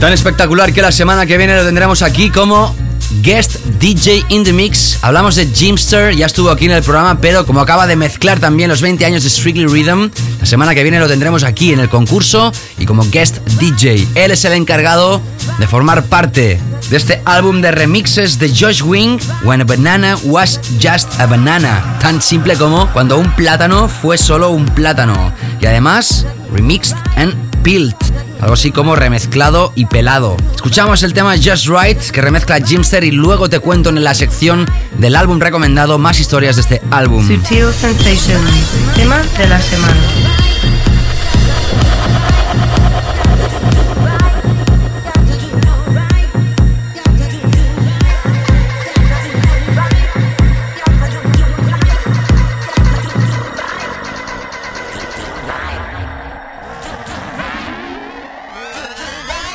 Tan 0.00 0.12
espectacular 0.12 0.72
que 0.72 0.82
la 0.82 0.92
semana 0.92 1.26
que 1.26 1.38
viene 1.38 1.56
lo 1.56 1.64
tendremos 1.64 2.02
aquí 2.02 2.30
como 2.30 2.74
guest 3.22 3.56
DJ 3.80 4.24
in 4.28 4.44
the 4.44 4.52
mix. 4.52 4.98
Hablamos 5.02 5.36
de 5.36 5.46
Jimster, 5.46 6.14
ya 6.14 6.26
estuvo 6.26 6.50
aquí 6.50 6.66
en 6.66 6.72
el 6.72 6.82
programa, 6.82 7.18
pero 7.20 7.46
como 7.46 7.60
acaba 7.60 7.86
de 7.86 7.96
mezclar 7.96 8.40
también 8.40 8.68
los 8.68 8.80
20 8.80 9.04
años 9.04 9.22
de 9.22 9.30
Strictly 9.30 9.66
Rhythm, 9.66 10.10
la 10.44 10.50
semana 10.50 10.74
que 10.74 10.82
viene 10.82 10.98
lo 10.98 11.08
tendremos 11.08 11.42
aquí 11.42 11.72
en 11.72 11.80
el 11.80 11.88
concurso 11.88 12.52
y 12.76 12.84
como 12.84 13.02
guest 13.10 13.38
DJ. 13.58 14.06
Él 14.14 14.30
es 14.30 14.44
el 14.44 14.52
encargado 14.52 15.22
de 15.58 15.66
formar 15.66 16.04
parte 16.04 16.60
de 16.90 16.96
este 16.98 17.22
álbum 17.24 17.62
de 17.62 17.70
remixes 17.70 18.38
de 18.38 18.54
Josh 18.54 18.82
Wing, 18.82 19.18
When 19.42 19.62
a 19.62 19.64
Banana 19.64 20.18
Was 20.24 20.60
Just 20.82 21.18
a 21.18 21.24
Banana. 21.24 21.96
Tan 21.98 22.20
simple 22.20 22.56
como 22.56 22.92
cuando 22.92 23.18
un 23.18 23.34
plátano 23.34 23.88
fue 23.88 24.18
solo 24.18 24.50
un 24.50 24.66
plátano. 24.66 25.32
Y 25.62 25.64
además, 25.64 26.26
remixed 26.52 26.98
and 27.16 27.34
peeled. 27.62 27.94
Algo 28.42 28.52
así 28.52 28.70
como 28.70 28.96
remezclado 28.96 29.72
y 29.74 29.86
pelado. 29.86 30.36
Escuchamos 30.54 31.02
el 31.04 31.14
tema 31.14 31.36
Just 31.42 31.68
Right 31.68 32.02
que 32.10 32.20
remezcla 32.20 32.60
Jimster 32.60 33.02
y 33.02 33.12
luego 33.12 33.48
te 33.48 33.60
cuento 33.60 33.88
en 33.88 34.04
la 34.04 34.12
sección 34.12 34.66
del 34.98 35.16
álbum 35.16 35.40
recomendado 35.40 35.96
más 35.96 36.20
historias 36.20 36.56
de 36.56 36.62
este 36.62 36.82
álbum. 36.90 37.26
Sutil 37.26 37.72
Sensations, 37.72 38.50
tema 38.94 39.22
de 39.38 39.48
la 39.48 39.62
semana. 39.62 40.23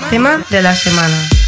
Tema 0.10 0.44
de 0.50 0.64
la 0.64 0.76
semana. 0.76 1.39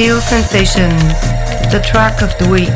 Sutil 0.00 0.20
Sensations, 0.22 1.20
the 1.70 1.82
track 1.86 2.22
of 2.22 2.34
the 2.38 2.48
week. 2.48 2.70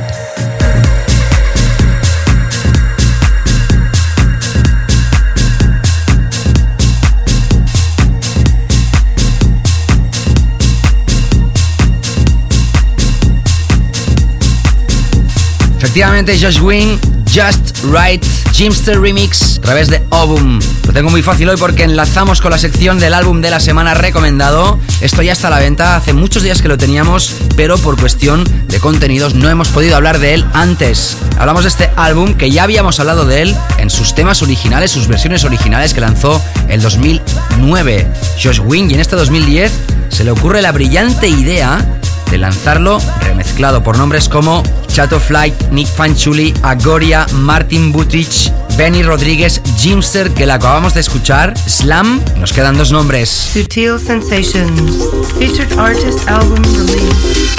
Efectivamente, 15.78 16.36
Josh 16.36 16.60
Wing, 16.60 16.98
Just 17.34 17.82
Right, 17.86 18.24
Jimster 18.52 19.00
Remix, 19.00 19.58
a 19.58 19.60
través 19.62 19.88
de 19.88 20.00
Obum. 20.10 20.60
Lo 20.86 20.92
tengo 20.92 21.10
muy 21.10 21.20
fácil 21.20 21.48
hoy 21.48 21.56
porque 21.56 21.82
enlazamos 21.82 22.40
con 22.40 22.52
la 22.52 22.58
sección 22.58 23.00
del 23.00 23.12
álbum 23.12 23.40
de 23.40 23.50
la 23.50 23.58
semana 23.58 23.92
recomendado. 23.92 24.78
Esto 25.00 25.20
ya 25.20 25.32
está 25.32 25.48
a 25.48 25.50
la 25.50 25.58
venta, 25.58 25.96
hace 25.96 26.12
muchos 26.12 26.44
días 26.44 26.62
que 26.62 26.68
lo 26.68 26.78
teníamos, 26.78 27.34
pero 27.56 27.76
por 27.76 27.98
cuestión 27.98 28.44
de 28.68 28.78
contenidos 28.78 29.34
no 29.34 29.50
hemos 29.50 29.68
podido 29.70 29.96
hablar 29.96 30.20
de 30.20 30.34
él 30.34 30.44
antes. 30.52 31.16
Hablamos 31.36 31.64
de 31.64 31.70
este 31.70 31.90
álbum 31.96 32.34
que 32.34 32.52
ya 32.52 32.62
habíamos 32.62 33.00
hablado 33.00 33.24
de 33.24 33.42
él 33.42 33.56
en 33.78 33.90
sus 33.90 34.14
temas 34.14 34.40
originales, 34.42 34.92
sus 34.92 35.08
versiones 35.08 35.42
originales 35.42 35.92
que 35.92 36.02
lanzó 36.02 36.40
el 36.68 36.82
2009 36.82 38.06
Josh 38.40 38.60
Wing 38.60 38.92
y 38.92 38.94
en 38.94 39.00
este 39.00 39.16
2010 39.16 39.72
se 40.08 40.22
le 40.22 40.30
ocurre 40.30 40.62
la 40.62 40.70
brillante 40.70 41.26
idea 41.26 41.84
de 42.34 42.38
lanzarlo 42.38 42.98
remezclado 43.20 43.84
por 43.84 43.96
nombres 43.96 44.28
como 44.28 44.64
Chato 44.88 45.20
Flight, 45.20 45.54
Nick 45.70 45.86
Fanchuli, 45.86 46.52
Agoria, 46.64 47.26
Martin 47.32 47.92
Butrich, 47.92 48.50
Benny 48.76 49.04
Rodríguez, 49.04 49.62
Jimster, 49.78 50.32
que 50.32 50.44
la 50.44 50.54
acabamos 50.54 50.94
de 50.94 51.00
escuchar, 51.00 51.54
Slam, 51.56 52.20
nos 52.40 52.52
quedan 52.52 52.76
dos 52.76 52.90
nombres. 52.90 53.30
Sutil 53.30 54.00
Sensations, 54.00 55.04
featured 55.38 55.78
artist 55.78 56.28
album 56.28 56.60
release. 56.74 57.54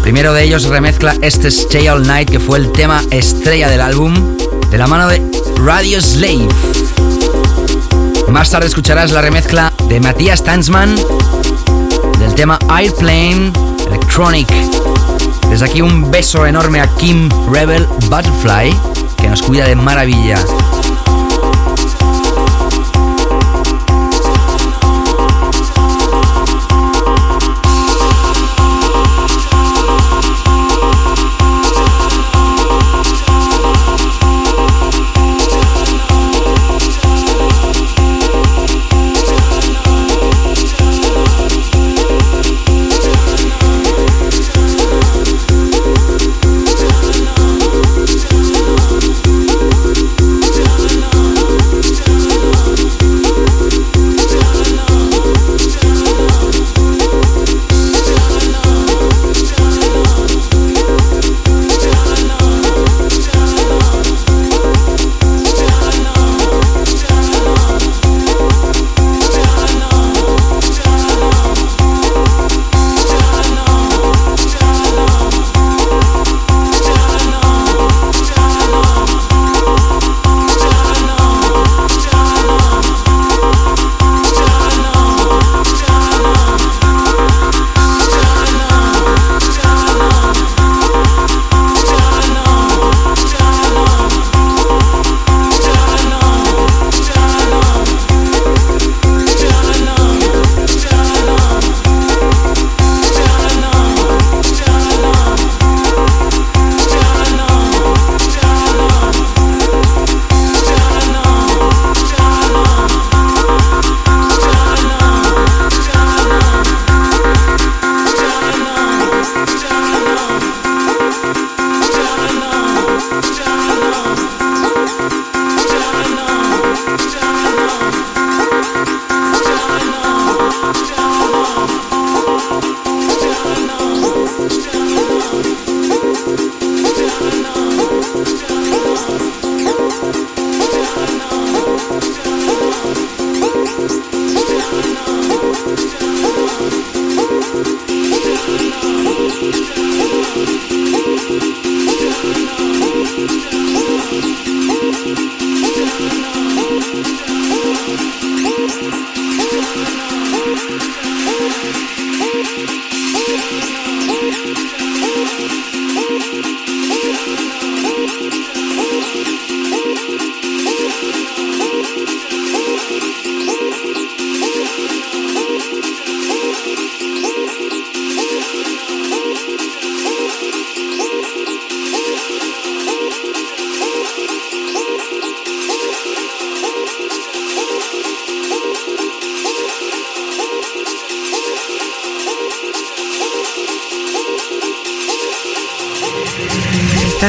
Primero 0.00 0.32
de 0.32 0.44
ellos 0.44 0.64
remezcla 0.64 1.14
este 1.20 1.48
Stay 1.48 1.86
All 1.86 2.06
Night, 2.06 2.30
que 2.30 2.40
fue 2.40 2.56
el 2.56 2.72
tema 2.72 3.02
estrella 3.10 3.68
del 3.68 3.82
álbum, 3.82 4.38
de 4.70 4.78
la 4.78 4.86
mano 4.86 5.06
de 5.06 5.20
Radio 5.62 6.00
Slave. 6.00 6.48
Más 8.28 8.50
tarde 8.50 8.68
escucharás 8.68 9.12
la 9.12 9.20
remezcla 9.20 9.70
de 9.90 10.00
Matías 10.00 10.42
Tanzman 10.42 10.96
del 10.96 11.37
tema 12.38 12.56
Airplane 12.68 13.52
Electronic. 13.88 14.48
Desde 15.50 15.64
aquí 15.66 15.82
un 15.82 16.08
beso 16.08 16.46
enorme 16.46 16.80
a 16.80 16.86
Kim 16.94 17.28
Rebel 17.50 17.84
Butterfly, 18.08 18.72
que 19.16 19.28
nos 19.28 19.42
cuida 19.42 19.66
de 19.66 19.74
maravilla. 19.74 20.36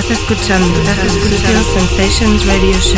Estás 0.10 0.24
escuchando, 0.24 0.82
Sensations 1.72 2.48
Radio 2.48 2.74
Show. 2.80 2.98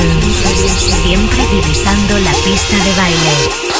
Siempre 1.03 1.45
divisando 1.51 2.17
la 2.19 2.31
pista 2.45 2.77
de 2.85 2.93
baile. 2.95 3.70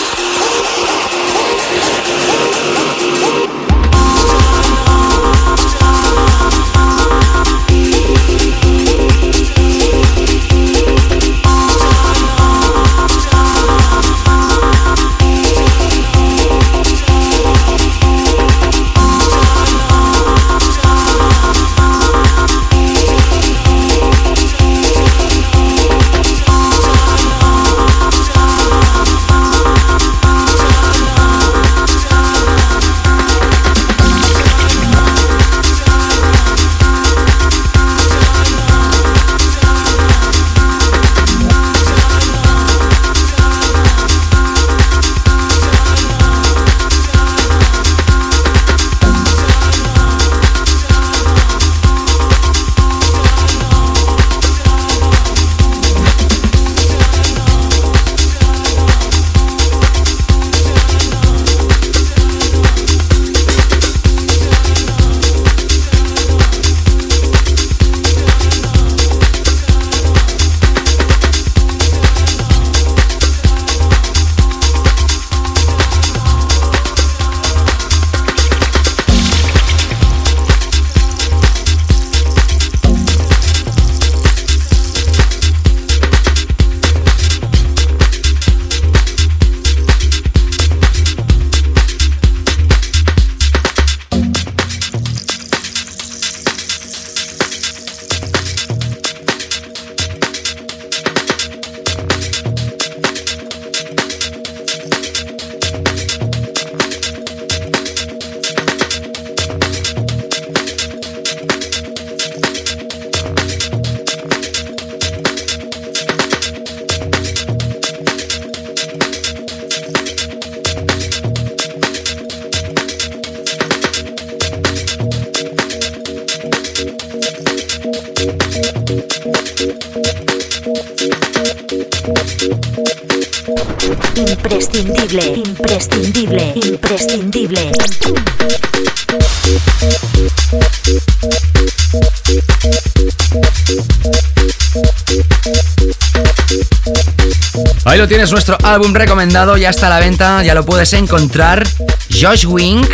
Tienes, 148.12 148.32
nuestro 148.34 148.58
álbum 148.64 148.94
recomendado, 148.94 149.56
ya 149.56 149.70
está 149.70 149.88
a 149.88 149.90
la 149.90 150.00
venta, 150.00 150.44
ya 150.44 150.54
lo 150.54 150.66
puedes 150.66 150.92
encontrar. 150.92 151.66
Josh 152.12 152.44
Wink, 152.44 152.86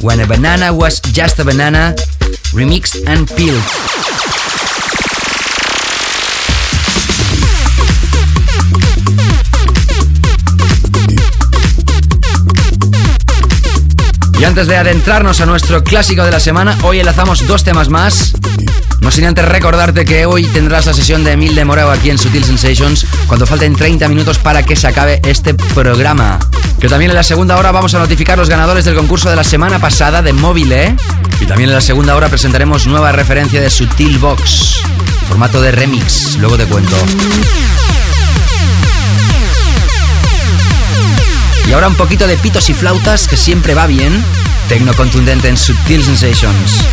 When 0.00 0.20
a 0.20 0.26
Banana 0.26 0.72
Was 0.72 1.00
Just 1.14 1.40
a 1.40 1.44
Banana, 1.44 1.94
remixed 2.52 3.08
and 3.08 3.26
peeled. 3.34 3.62
Y 14.38 14.44
antes 14.44 14.66
de 14.66 14.76
adentrarnos 14.76 15.40
a 15.40 15.46
nuestro 15.46 15.82
clásico 15.82 16.24
de 16.24 16.30
la 16.30 16.40
semana, 16.40 16.76
hoy 16.82 17.00
enlazamos 17.00 17.46
dos 17.46 17.64
temas 17.64 17.88
más. 17.88 18.34
No 19.08 19.12
sin 19.12 19.24
antes 19.24 19.46
recordarte 19.46 20.04
que 20.04 20.26
hoy 20.26 20.44
tendrás 20.44 20.84
la 20.84 20.92
sesión 20.92 21.24
de 21.24 21.32
Emil 21.32 21.54
de 21.54 21.64
Morao 21.64 21.90
aquí 21.90 22.10
en 22.10 22.18
Sutil 22.18 22.44
Sensations 22.44 23.06
cuando 23.26 23.46
falten 23.46 23.74
30 23.74 24.06
minutos 24.06 24.36
para 24.38 24.62
que 24.62 24.76
se 24.76 24.86
acabe 24.86 25.22
este 25.24 25.54
programa. 25.54 26.38
Que 26.78 26.88
también 26.88 27.12
en 27.12 27.14
la 27.14 27.22
segunda 27.22 27.56
hora 27.56 27.72
vamos 27.72 27.94
a 27.94 28.00
notificar 28.00 28.36
los 28.36 28.50
ganadores 28.50 28.84
del 28.84 28.94
concurso 28.94 29.30
de 29.30 29.36
la 29.36 29.44
semana 29.44 29.78
pasada 29.78 30.20
de 30.20 30.34
Mobile. 30.34 30.94
Y 31.40 31.46
también 31.46 31.70
en 31.70 31.76
la 31.76 31.80
segunda 31.80 32.14
hora 32.16 32.28
presentaremos 32.28 32.86
nueva 32.86 33.10
referencia 33.10 33.62
de 33.62 33.70
Sutil 33.70 34.18
Box, 34.18 34.82
formato 35.26 35.62
de 35.62 35.72
remix. 35.72 36.36
Luego 36.36 36.58
te 36.58 36.66
cuento. 36.66 36.96
Y 41.66 41.72
ahora 41.72 41.88
un 41.88 41.94
poquito 41.94 42.26
de 42.26 42.36
pitos 42.36 42.68
y 42.68 42.74
flautas 42.74 43.26
que 43.26 43.38
siempre 43.38 43.72
va 43.72 43.86
bien. 43.86 44.22
Tecno 44.68 44.92
contundente 44.92 45.48
en 45.48 45.56
Sutil 45.56 46.04
Sensations. 46.04 46.84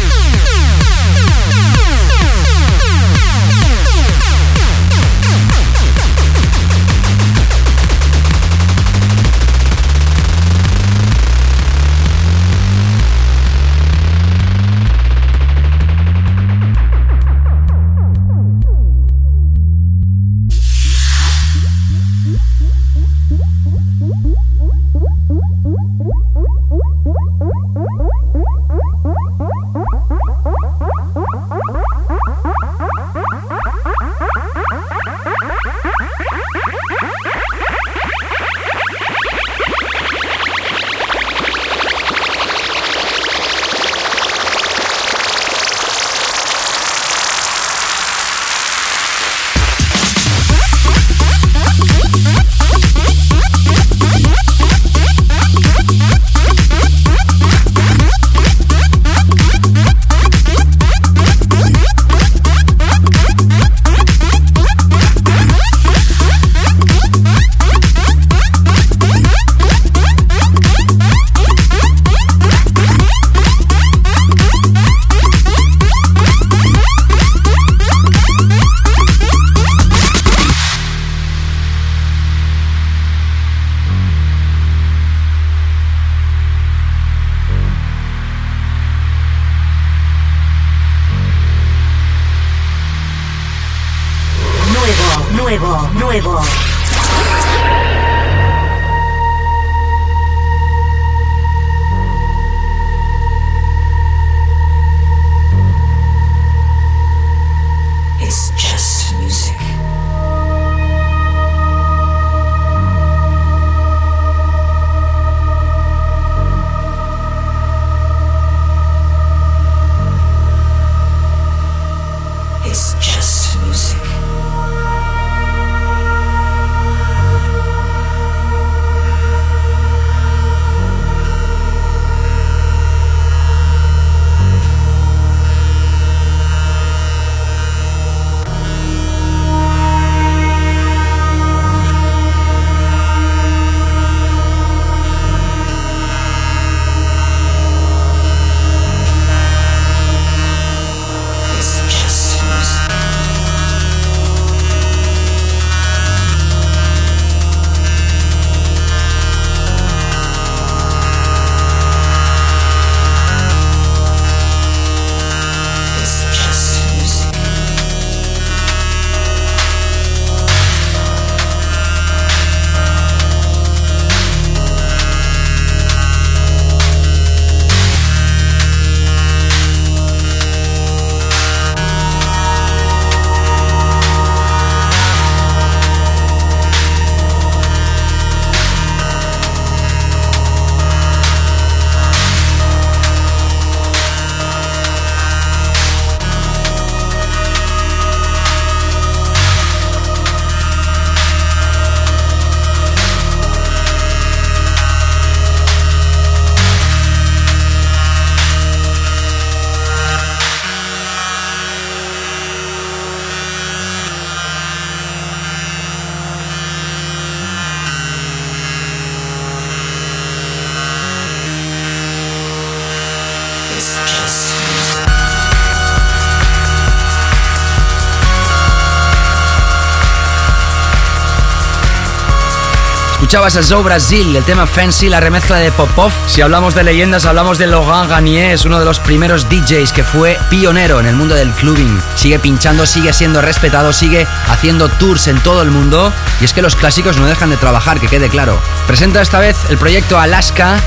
Escuchabas 233.26 233.56
a 233.56 233.64
Zoe 233.64 233.82
Brasil, 233.82 234.36
el 234.36 234.44
tema 234.44 234.68
Fancy, 234.68 235.10
la 235.10 235.20
remezcla 235.20 235.58
de 235.58 235.72
Popov. 235.72 236.12
Si 236.28 236.42
hablamos 236.42 236.76
de 236.76 236.84
leyendas, 236.84 237.26
hablamos 237.26 237.58
de 237.58 237.66
Laurent 237.66 238.08
Garnier, 238.08 238.56
uno 238.66 238.78
de 238.78 238.86
los 238.86 239.00
primeros 239.00 239.50
DJs 239.50 239.94
que 239.94 240.04
fue 240.04 240.38
pionero 240.52 241.00
en 241.00 241.08
el 241.08 241.16
mundo 241.16 241.34
del 241.34 241.52
clubbing. 241.54 242.00
Sigue 242.14 242.38
pinchando, 242.38 242.86
sigue 242.86 243.14
siendo 243.14 243.42
respetado, 243.42 243.94
sigue 243.94 244.28
haciendo 244.48 244.90
tours 244.90 245.28
en 245.28 245.40
todo 245.40 245.64
el 245.64 245.72
mundo. 245.72 246.14
Y 246.40 246.46
es 246.46 246.54
que 246.54 246.62
los 246.62 246.76
clásicos 246.76 247.18
no 247.18 247.26
dejan 247.26 247.50
de 247.50 247.58
trabajar, 247.58 248.00
que 248.00 248.08
quede 248.08 248.30
claro. 248.30 248.62
Presenta 248.86 249.24
esta 249.24 249.40
vez 249.40 249.58
el 249.70 249.80
proyecto 249.80 250.20
Alaska, 250.20 250.78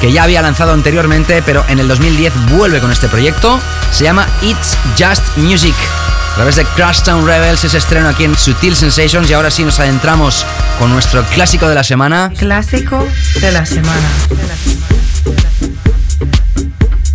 que 0.00 0.10
ya 0.10 0.24
había 0.24 0.42
lanzado 0.42 0.72
anteriormente, 0.72 1.44
pero 1.46 1.64
en 1.68 1.78
el 1.78 1.86
2010 1.86 2.32
vuelve 2.56 2.80
con 2.80 2.90
este 2.90 3.08
proyecto. 3.08 3.60
Se 3.92 4.02
llama 4.02 4.26
It's 4.42 4.76
Just 4.98 5.36
Music. 5.36 5.76
A 6.32 6.34
través 6.34 6.56
de 6.56 6.64
Crashtown 6.64 7.24
Rebels 7.24 7.62
ese 7.62 7.78
estreno 7.78 8.08
aquí 8.08 8.24
en 8.24 8.36
Sutil 8.36 8.74
Sensations 8.74 9.30
y 9.30 9.34
ahora 9.34 9.52
sí 9.52 9.64
nos 9.64 9.78
adentramos 9.78 10.44
con 10.78 10.92
nuestro 10.92 11.22
clásico 11.24 11.68
de 11.68 11.74
la 11.74 11.82
semana. 11.82 12.32
Clásico 12.36 13.04
de 13.40 13.52
la 13.52 13.66
semana. 13.66 14.08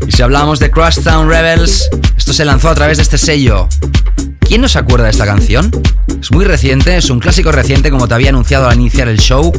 Y 0.08 0.12
si 0.12 0.22
hablamos 0.22 0.60
de 0.60 0.70
Crashtown 0.70 1.30
Rebels, 1.30 1.90
esto 2.18 2.34
se 2.34 2.46
lanzó 2.46 2.70
a 2.70 2.76
través 2.76 2.98
de 2.98 3.04
este 3.04 3.18
sello. 3.18 3.68
¿Quién 4.40 4.62
no 4.62 4.68
se 4.68 4.80
acuerda 4.80 5.06
de 5.06 5.12
esta 5.12 5.26
canción? 5.26 5.72
Es 6.20 6.32
muy 6.32 6.46
reciente, 6.46 6.98
es 6.98 7.10
un 7.10 7.20
clásico 7.20 7.52
reciente 7.52 7.90
como 7.90 8.08
te 8.08 8.14
había 8.14 8.30
anunciado 8.30 8.68
al 8.68 8.76
iniciar 8.76 9.08
el 9.08 9.20
show. 9.20 9.52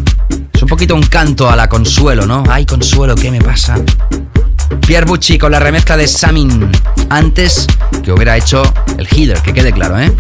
Es 0.53 0.63
un 0.63 0.69
poquito 0.69 0.95
un 0.95 1.03
canto 1.03 1.49
a 1.51 1.57
la 1.57 1.69
consuelo, 1.69 2.27
¿no? 2.27 2.45
Ay, 2.49 2.67
consuelo, 2.67 3.15
¿qué 3.15 3.31
me 3.31 3.41
pasa? 3.41 3.77
Pierre 4.87 5.07
Bucci 5.07 5.39
con 5.39 5.53
la 5.53 5.59
remezcla 5.61 5.97
de 5.97 6.07
Samin 6.07 6.71
antes 7.09 7.67
que 8.03 8.13
hubiera 8.13 8.37
hecho 8.37 8.63
el 8.99 9.07
healer, 9.07 9.41
que 9.41 9.53
quede 9.53 9.73
claro, 9.73 9.99
¿eh? 9.99 10.15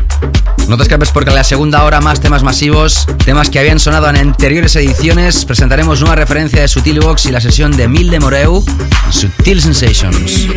No 0.69 0.77
te 0.77 0.83
escapes 0.85 1.11
porque 1.11 1.31
en 1.31 1.37
la 1.37 1.45
segunda 1.45 1.85
hora 1.85 2.01
más 2.01 2.21
temas 2.21 2.43
masivos, 2.43 3.07
temas 3.25 3.51
que 3.51 3.59
habían 3.59 3.79
sonado 3.79 4.09
en 4.09 4.17
anteriores 4.17 4.75
ediciones. 4.77 5.45
Presentaremos 5.45 6.01
una 6.03 6.15
referencia 6.15 6.63
de 6.63 6.69
Sutil 6.69 7.01
Box 7.01 7.27
y 7.27 7.31
la 7.31 7.41
sesión 7.41 7.73
de 7.73 7.87
Mil 7.87 8.11
de 8.11 8.21
Moreu, 8.21 8.65
Sutil 9.11 9.61
Sensations. 9.61 10.49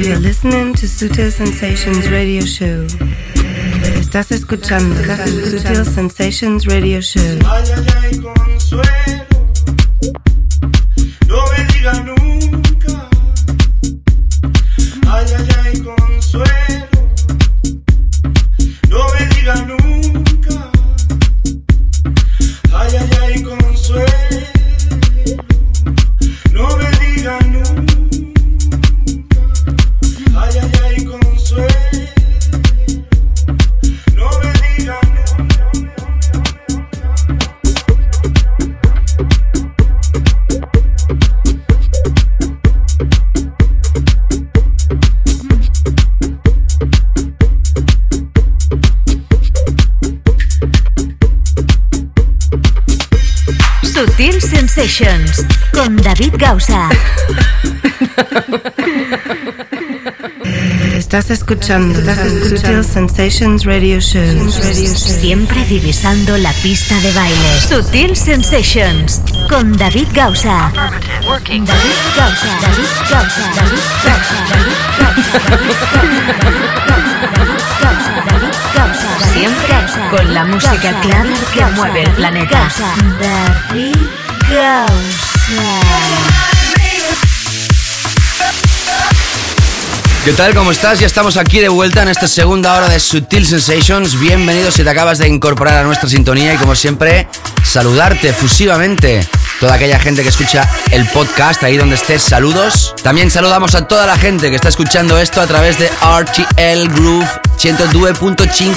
Estás 3.99 4.32
escuchando 4.32 4.95
Sutil 5.26 5.86
Sensations 5.86 6.66
Radio 6.66 7.01
Show. 7.01 7.38
David 56.18 56.34
Gausa. 56.39 56.89
Estás 60.95 61.30
escuchando 61.30 61.99
Sutil 62.49 62.84
Sensations 62.84 63.63
Radio 63.65 63.99
Show. 63.99 64.49
Siempre 64.49 65.63
divisando 65.65 66.36
la 66.39 66.51
pista 66.53 66.99
de 67.01 67.11
baile. 67.11 67.61
Sutil 67.70 68.15
Sensations 68.15 69.22
con 69.47 69.78
David 69.78 70.07
Gausa. 70.13 70.72
David 70.74 71.61
Gausa. 72.18 72.49
David 72.61 72.88
Gausa. 73.11 73.51
David 73.53 73.84
Gausa. 74.03 74.38
David 74.49 74.74
Gausa. 74.99 75.38
David 78.26 78.55
Gausa. 78.74 79.11
Siempre 79.34 79.76
con 80.09 80.34
la 80.34 80.45
música 80.45 80.99
clara 81.01 81.36
que 81.53 81.63
mueve 81.76 82.01
el 82.01 82.11
planeta. 82.13 82.72
David 83.20 83.95
Gausa. 84.49 85.36
¿Qué 90.26 90.34
tal? 90.34 90.54
¿Cómo 90.54 90.72
estás? 90.72 91.00
Ya 91.00 91.08
estamos 91.08 91.38
aquí 91.38 91.60
de 91.60 91.70
vuelta 91.70 92.02
en 92.02 92.10
esta 92.10 92.28
segunda 92.28 92.76
hora 92.76 92.89
de 92.89 93.00
Sutil 93.00 93.45
Sensations. 93.45 94.20
Bienvenido 94.20 94.72
si 94.72 94.84
te 94.84 94.89
acabas 94.89 95.20
de 95.20 95.30
incorporar 95.30 95.78
a 95.78 95.84
nuestra 95.84 96.10
sintonía 96.10 96.54
y 96.54 96.58
como 96.58 96.76
siempre, 96.76 97.30
saludarte 97.64 98.28
efusivamente. 98.28 99.26
Toda 99.60 99.74
aquella 99.74 99.99
gente 99.99 100.22
que 100.22 100.30
escucha 100.30 100.70
el 100.91 101.08
podcast 101.08 101.64
ahí 101.64 101.78
donde 101.78 101.95
estés, 101.95 102.22
saludos. 102.22 102.93
También 103.01 103.32
saludamos 103.32 103.74
a 103.74 103.88
toda 103.88 104.05
la 104.05 104.16
gente 104.16 104.51
que 104.51 104.55
está 104.55 104.70
escuchando 104.70 105.18
esto 105.18 105.41
a 105.41 105.47
través 105.47 105.80
de 105.80 105.88
RTL 105.88 106.93
Groove 106.93 107.28
102.5. 107.58 108.76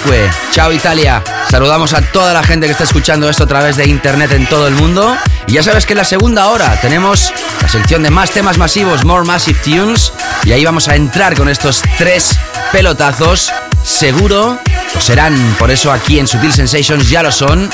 Chao 0.53 0.73
Italia. 0.73 1.23
Saludamos 1.51 1.93
a 1.93 2.01
toda 2.01 2.33
la 2.33 2.43
gente 2.43 2.65
que 2.65 2.73
está 2.73 2.85
escuchando 2.85 3.29
esto 3.29 3.45
a 3.45 3.47
través 3.47 3.77
de 3.77 3.87
internet 3.87 4.33
en 4.33 4.47
todo 4.47 4.69
el 4.69 4.75
mundo. 4.75 5.15
Y 5.47 5.53
ya 5.53 5.63
sabes 5.63 5.85
que 5.85 5.93
en 5.93 5.99
la 5.99 6.05
segunda 6.05 6.49
hora 6.49 6.81
tenemos 6.81 7.31
la 7.61 7.69
sección 7.69 8.03
de 8.03 8.11
más 8.11 8.31
temas 8.31 8.57
masivos, 8.57 9.05
More 9.05 9.27
Massive 9.27 9.59
Tunes. 9.63 10.15
Y 10.45 10.53
ahí 10.53 10.65
vamos 10.65 10.89
a 10.89 10.97
entrar 10.97 11.37
con 11.37 11.51
estos 11.51 11.83
tres 11.99 12.39
pelotazos. 12.73 13.53
Seguro 13.85 14.59
lo 14.95 15.01
serán, 15.01 15.57
por 15.59 15.71
eso 15.71 15.93
aquí 15.93 16.19
en 16.19 16.27
Sutil 16.27 16.53
Sensations 16.53 17.11
ya 17.11 17.23
lo 17.23 17.33
son. 17.33 17.71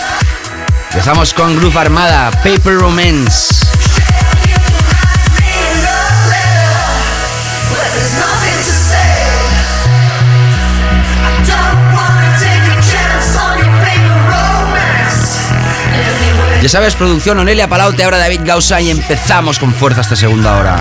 Empezamos 0.96 1.34
con 1.34 1.54
Groove 1.56 1.76
Armada, 1.78 2.30
Paper 2.42 2.78
Romance. 2.78 3.66
Ya 16.62 16.68
sabes, 16.70 16.94
producción 16.94 17.38
Onelia 17.40 17.68
Palaute, 17.68 18.02
ahora 18.02 18.16
David 18.16 18.40
Gausa 18.44 18.80
y 18.80 18.88
empezamos 18.88 19.58
con 19.58 19.74
fuerza 19.74 20.00
esta 20.00 20.16
segunda 20.16 20.56
hora. 20.56 20.80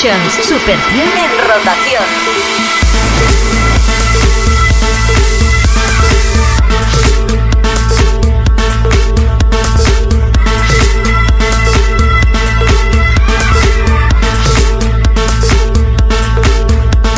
Sensations. 0.00 0.46
Super 0.46 0.78
tiene 0.88 1.28
rotación. 1.46 2.02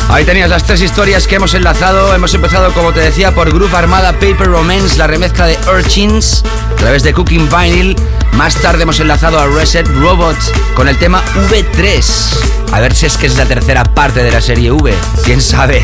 Ahí 0.09 0.25
tenías 0.25 0.51
las 0.51 0.65
tres 0.65 0.83
historias 0.83 1.27
que 1.27 1.37
hemos 1.37 1.55
enlazado. 1.55 2.13
Hemos 2.15 2.35
empezado, 2.35 2.73
como 2.73 2.93
te 2.93 3.01
decía, 3.01 3.33
por 3.33 3.53
Groove 3.53 3.75
Armada 3.75 4.13
Paper 4.13 4.49
Romance, 4.49 4.99
la 4.99 5.07
remezcla 5.07 5.47
de 5.47 5.57
Urchins, 5.73 6.43
a 6.73 6.77
través 6.77 7.03
de 7.05 7.13
Cooking 7.13 7.49
Vinyl. 7.49 7.97
Más 8.33 8.57
tarde 8.57 8.83
hemos 8.83 8.99
enlazado 8.99 9.39
a 9.39 9.47
Reset 9.47 9.87
Robots 9.87 10.51
con 10.75 10.89
el 10.89 10.99
tema 10.99 11.23
V3. 11.49 12.62
A 12.73 12.81
ver 12.81 12.95
si 12.95 13.07
es 13.07 13.19
que 13.19 13.27
es 13.27 13.37
la 13.37 13.45
tercera 13.45 13.85
parte 13.85 14.25
de 14.25 14.31
la 14.31 14.41
serie 14.41 14.73
V. 14.73 14.95
Quién 15.25 15.41
sabe. 15.43 15.83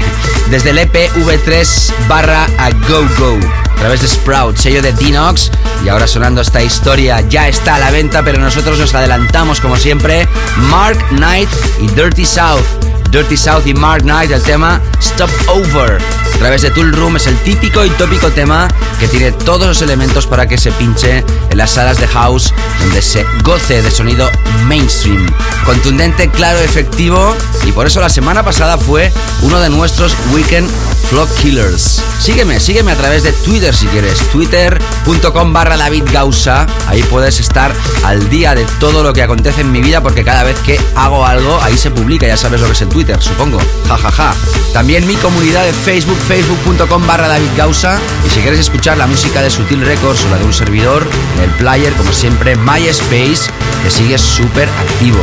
Desde 0.51 0.71
el 0.71 0.79
EP 0.79 1.11
V3 1.17 1.93
barra 2.09 2.47
a 2.59 2.71
Go 2.71 3.07
Go. 3.19 3.39
A 3.71 3.75
través 3.77 4.01
de 4.01 4.09
Sprout, 4.09 4.57
sello 4.57 4.81
de 4.81 4.93
Dinox. 4.93 5.51
Y 5.85 5.91
ahora 5.91 6.07
sonando 6.07 6.41
esta 6.41 6.63
historia 6.63 7.21
ya 7.29 7.47
está 7.47 7.77
a 7.77 7.79
la 7.79 7.91
venta, 7.91 8.23
pero 8.23 8.39
nosotros 8.39 8.79
nos 8.79 8.95
adelantamos 8.95 9.61
como 9.61 9.77
siempre. 9.77 10.27
Mark 10.71 10.99
Knight 11.11 11.51
y 11.81 11.87
Dirty 11.89 12.25
South. 12.25 12.65
Dirty 13.11 13.37
South 13.37 13.67
y 13.67 13.75
Mark 13.75 14.03
Knight, 14.03 14.31
el 14.31 14.43
tema 14.43 14.81
Stop 14.99 15.31
Over. 15.49 15.99
A 16.39 16.41
través 16.41 16.63
de 16.63 16.71
Tool 16.71 16.93
Room 16.93 17.17
es 17.17 17.27
el 17.27 17.37
típico 17.39 17.85
y 17.85 17.91
tópico 17.91 18.31
tema 18.31 18.69
que 19.01 19.09
tiene 19.09 19.33
todos 19.33 19.67
los 19.67 19.83
elementos 19.83 20.29
para 20.29 20.47
que 20.47 20.57
se 20.57 20.71
pinche 20.71 21.25
en 21.51 21.59
las 21.59 21.73
salas 21.73 21.99
de 21.99 22.07
house 22.07 22.55
donde 22.79 23.03
se 23.03 23.27
goce 23.43 23.83
de 23.83 23.91
sonido 23.91 24.31
mainstream. 24.67 25.29
Contundente, 25.65 26.31
claro, 26.31 26.61
efectivo 26.61 27.35
y 27.67 27.73
por 27.73 27.89
eso 27.89 28.01
la 28.01 28.09
semana 28.09 28.45
pasada 28.45 28.79
fue 28.79 29.13
uno 29.43 29.59
de 29.59 29.69
nuestros 29.69 30.15
Weekend 30.33 30.71
Flock 31.09 31.29
Killers. 31.37 32.03
Sígueme, 32.21 32.61
sígueme 32.61 32.93
a 32.93 32.97
través 32.97 33.25
de 33.25 33.33
Twitter 33.33 33.75
si 33.75 33.87
quieres, 33.87 34.19
twitter.com 34.31 35.53
barra 35.53 35.77
David 35.77 36.05
Gausa. 36.13 36.67
Ahí 36.87 37.03
puedes 37.05 37.41
estar 37.41 37.73
al 38.05 38.29
día 38.31 38.55
de 38.55 38.65
todo 38.79 39.03
lo 39.03 39.13
que 39.13 39.23
acontece 39.23 39.63
en 39.63 39.73
mi 39.73 39.81
vida 39.81 40.03
porque 40.03 40.23
cada 40.23 40.45
vez 40.45 40.57
que 40.61 40.79
hago 40.95 41.27
algo, 41.27 41.59
ahí 41.63 41.77
se 41.77 41.91
publica, 41.91 42.27
ya 42.27 42.37
sabes 42.37 42.61
lo 42.61 42.67
que 42.67 42.75
es 42.75 42.83
en 42.83 42.91
Twitter, 42.91 43.21
supongo. 43.21 43.59
Ja, 43.89 43.97
ja, 43.97 44.13
ja. 44.13 44.35
También 44.73 45.07
mi 45.07 45.17
comunidad 45.17 45.65
de 45.65 45.73
Facebook, 45.73 46.19
facebook.com 46.29 47.07
barra 47.07 47.27
David 47.27 47.49
Gausa. 47.57 47.99
Y 48.27 48.29
si 48.29 48.41
quieres 48.41 48.61
escuchar 48.61 48.99
la 48.99 49.07
música 49.07 49.41
de 49.41 49.49
Sutil 49.49 49.81
Records 49.81 50.23
o 50.27 50.29
la 50.29 50.37
de 50.37 50.45
un 50.45 50.53
servidor, 50.53 51.09
en 51.37 51.45
el 51.45 51.51
player, 51.57 51.91
como 51.95 52.13
siempre, 52.13 52.55
MySpace, 52.55 53.51
que 53.83 53.91
sigue 53.91 54.19
súper 54.19 54.69
activo. 54.69 55.19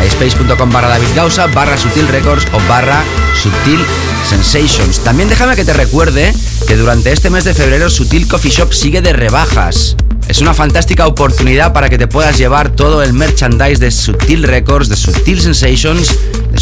MySpace.com 0.00 0.70
barra 0.72 0.88
David 0.88 1.08
Gausa, 1.14 1.46
barra 1.48 1.76
Sutil 1.76 2.08
Records 2.08 2.46
o 2.54 2.68
barra 2.68 3.04
Sutil 3.40 3.84
Sensations. 4.26 5.00
También 5.00 5.28
déjame 5.28 5.56
que 5.56 5.64
te 5.64 5.74
recuerde 5.74 6.34
que 6.66 6.76
durante 6.76 7.12
este 7.12 7.28
mes 7.28 7.44
de 7.44 7.52
febrero 7.52 7.90
Sutil 7.90 8.26
Coffee 8.26 8.50
Shop 8.50 8.72
sigue 8.72 9.02
de 9.02 9.12
rebajas. 9.12 9.94
Es 10.26 10.40
una 10.40 10.54
fantástica 10.54 11.06
oportunidad 11.06 11.74
para 11.74 11.90
que 11.90 11.98
te 11.98 12.08
puedas 12.08 12.38
llevar 12.38 12.70
todo 12.70 13.02
el 13.02 13.12
merchandise 13.12 13.78
de 13.78 13.90
Sutil 13.90 14.42
Records, 14.42 14.88
de 14.88 14.96
Sutil 14.96 15.40
Sensations, 15.40 16.16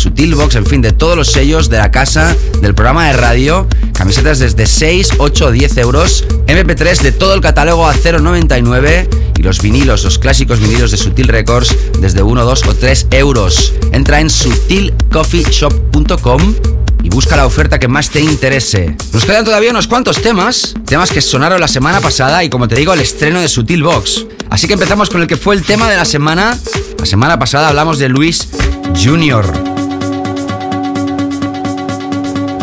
Sutil 0.05 0.35
Box, 0.35 0.57
en 0.57 0.67
fin, 0.67 0.83
de 0.83 0.93
todos 0.93 1.17
los 1.17 1.33
sellos 1.33 1.71
de 1.71 1.79
la 1.79 1.91
casa, 1.91 2.37
del 2.61 2.75
programa 2.75 3.07
de 3.07 3.15
radio. 3.15 3.67
Camisetas 3.95 4.39
desde 4.39 4.67
6, 4.67 5.13
8 5.17 5.47
o 5.47 5.51
10 5.51 5.79
euros. 5.79 6.27
MP3 6.47 7.01
de 7.01 7.11
todo 7.11 7.33
el 7.33 7.41
catálogo 7.41 7.89
a 7.89 7.95
0,99. 7.95 9.09
Y 9.39 9.43
los 9.43 9.63
vinilos, 9.63 10.05
los 10.05 10.19
clásicos 10.19 10.61
vinilos 10.61 10.91
de 10.91 10.99
Sutil 10.99 11.29
Records 11.29 11.75
desde 12.01 12.23
1, 12.23 12.45
2 12.45 12.67
o 12.67 12.75
3 12.75 13.07
euros. 13.13 13.73
Entra 13.93 14.21
en 14.21 14.29
sutilcoffeeshop.com 14.29 16.55
y 17.03 17.09
busca 17.09 17.39
la 17.39 17.47
oferta 17.47 17.79
que 17.79 17.89
más 17.89 18.11
te 18.11 18.21
interese. 18.21 18.95
Nos 19.15 19.25
quedan 19.25 19.47
todavía 19.47 19.71
unos 19.71 19.89
cuantos 19.89 20.21
temas, 20.21 20.75
temas 20.85 21.13
que 21.13 21.23
sonaron 21.23 21.63
la 21.63 21.69
semana 21.69 22.03
pasada 22.03 22.45
y 22.45 22.51
como 22.51 22.69
te 22.69 22.77
digo, 22.77 22.93
el 22.93 23.01
estreno 23.01 23.41
de 23.41 23.49
Sutil 23.49 23.83
Box. 23.83 24.27
Así 24.51 24.67
que 24.67 24.75
empezamos 24.75 25.09
con 25.09 25.23
el 25.23 25.27
que 25.27 25.39
fue 25.39 25.55
el 25.55 25.63
tema 25.63 25.89
de 25.89 25.97
la 25.97 26.05
semana. 26.05 26.59
La 26.99 27.07
semana 27.07 27.39
pasada 27.39 27.69
hablamos 27.69 27.99
de 27.99 28.11
Luis 28.11 28.51
Junior. 29.03 29.74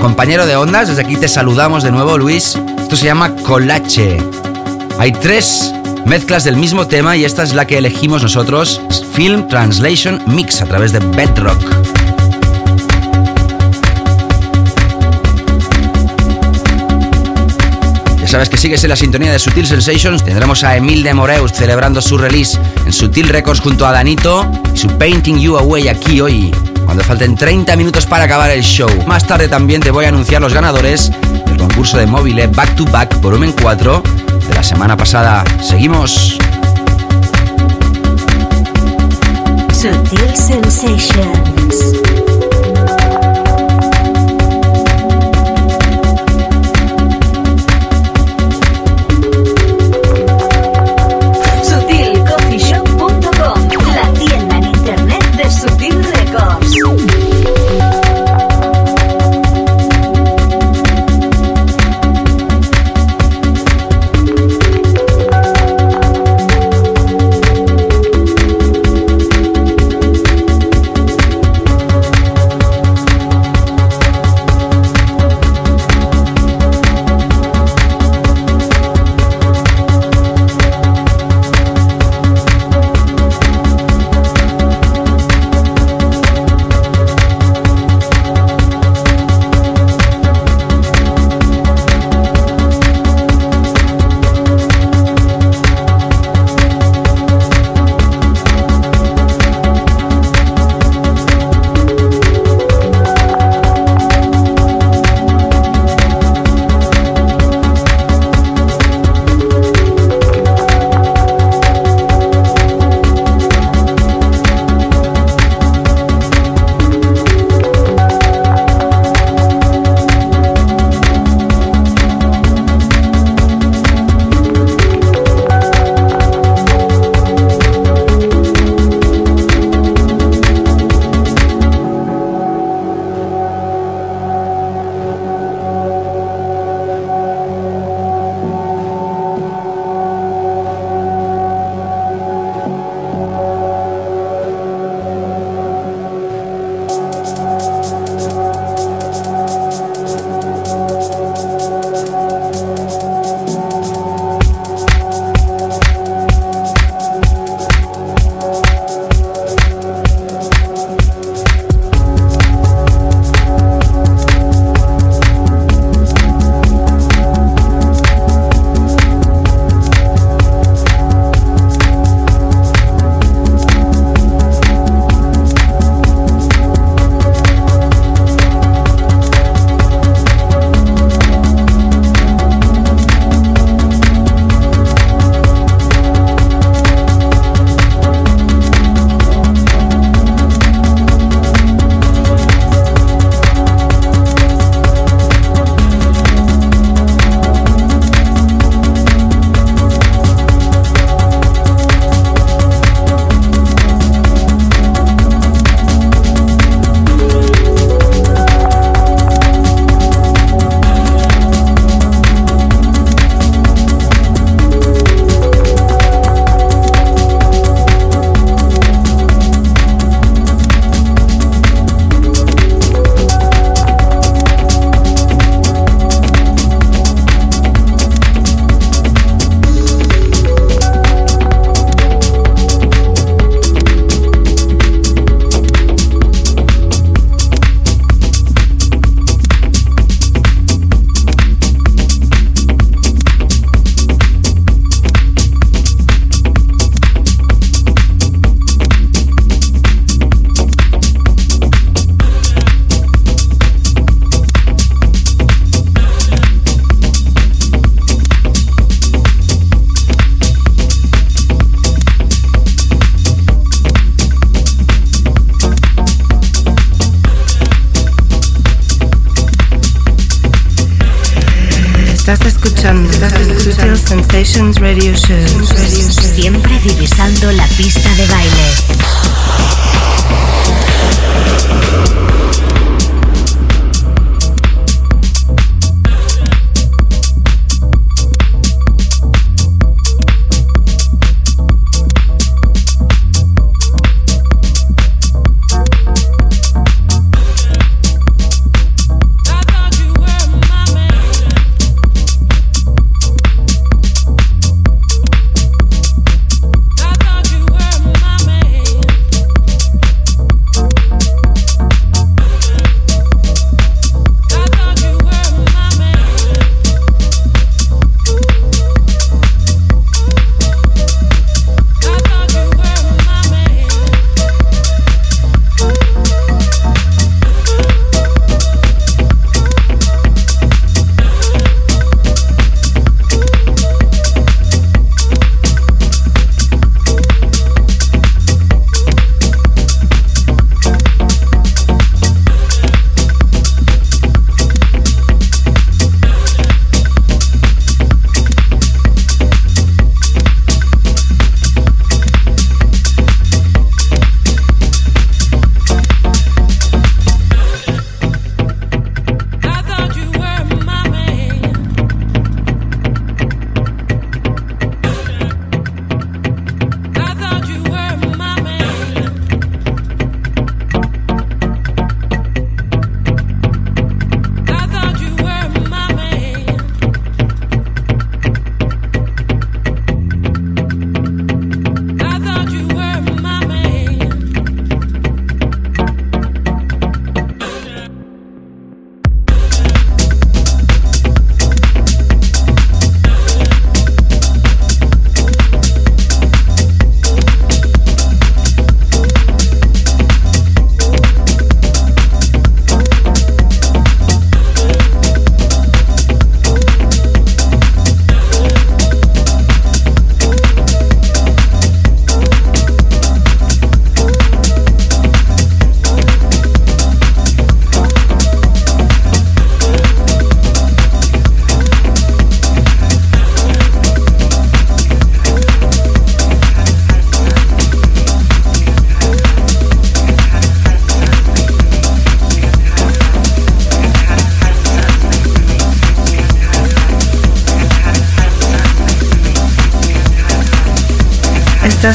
Compañero 0.01 0.47
de 0.47 0.55
ondas, 0.55 0.87
desde 0.87 1.03
aquí 1.03 1.15
te 1.15 1.27
saludamos 1.27 1.83
de 1.83 1.91
nuevo, 1.91 2.17
Luis. 2.17 2.57
Esto 2.79 2.95
se 2.95 3.05
llama 3.05 3.35
Colache. 3.35 4.17
Hay 4.97 5.11
tres 5.11 5.71
mezclas 6.05 6.43
del 6.43 6.57
mismo 6.57 6.87
tema 6.87 7.15
y 7.15 7.23
esta 7.23 7.43
es 7.43 7.53
la 7.53 7.67
que 7.67 7.77
elegimos 7.77 8.23
nosotros. 8.23 8.81
Film 9.13 9.47
Translation 9.47 10.19
Mix 10.25 10.61
a 10.61 10.65
través 10.65 10.91
de 10.91 10.99
Bedrock. 10.99 11.61
sabes 18.31 18.47
que 18.47 18.55
sigues 18.55 18.81
en 18.85 18.89
la 18.89 18.95
sintonía 18.95 19.29
de 19.29 19.39
Sutil 19.39 19.67
Sensations. 19.67 20.23
Tendremos 20.23 20.63
a 20.63 20.77
Emil 20.77 21.03
de 21.03 21.13
Moreus 21.13 21.51
celebrando 21.51 22.01
su 22.01 22.17
release 22.17 22.57
en 22.85 22.93
Sutil 22.93 23.27
Records 23.27 23.59
junto 23.59 23.85
a 23.85 23.91
Danito 23.91 24.49
y 24.73 24.77
su 24.77 24.87
Painting 24.87 25.37
You 25.37 25.57
Away 25.57 25.89
aquí 25.89 26.21
hoy, 26.21 26.49
cuando 26.91 27.05
falten 27.05 27.37
30 27.37 27.73
minutos 27.77 28.05
para 28.05 28.25
acabar 28.25 28.51
el 28.51 28.63
show. 28.63 28.89
Más 29.07 29.25
tarde 29.25 29.47
también 29.47 29.79
te 29.79 29.91
voy 29.91 30.03
a 30.03 30.09
anunciar 30.09 30.41
los 30.41 30.53
ganadores 30.53 31.09
del 31.45 31.55
concurso 31.55 31.97
de 31.97 32.05
móviles 32.05 32.53
Back 32.53 32.75
to 32.75 32.83
Back 32.83 33.21
Volumen 33.21 33.53
4 33.61 34.03
de 34.49 34.53
la 34.53 34.61
semana 34.61 34.97
pasada. 34.97 35.45
Seguimos. 35.61 36.37
Sutil 39.71 40.35
Sensations. 40.35 42.00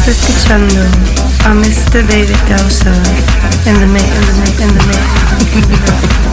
Escuchando 0.04 0.82
a 1.46 1.54
Mr. 1.54 2.06
David 2.06 2.36
Gausa 2.48 2.92
in 3.64 3.80
the 3.80 3.86
mix, 3.86 4.04
in 4.60 4.68
the 4.68 4.84
mix, 4.86 5.54
in 5.54 5.62
the 5.62 5.76
mix. 5.76 6.25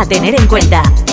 A 0.00 0.06
tener 0.06 0.34
en 0.34 0.46
cuenta. 0.46 1.09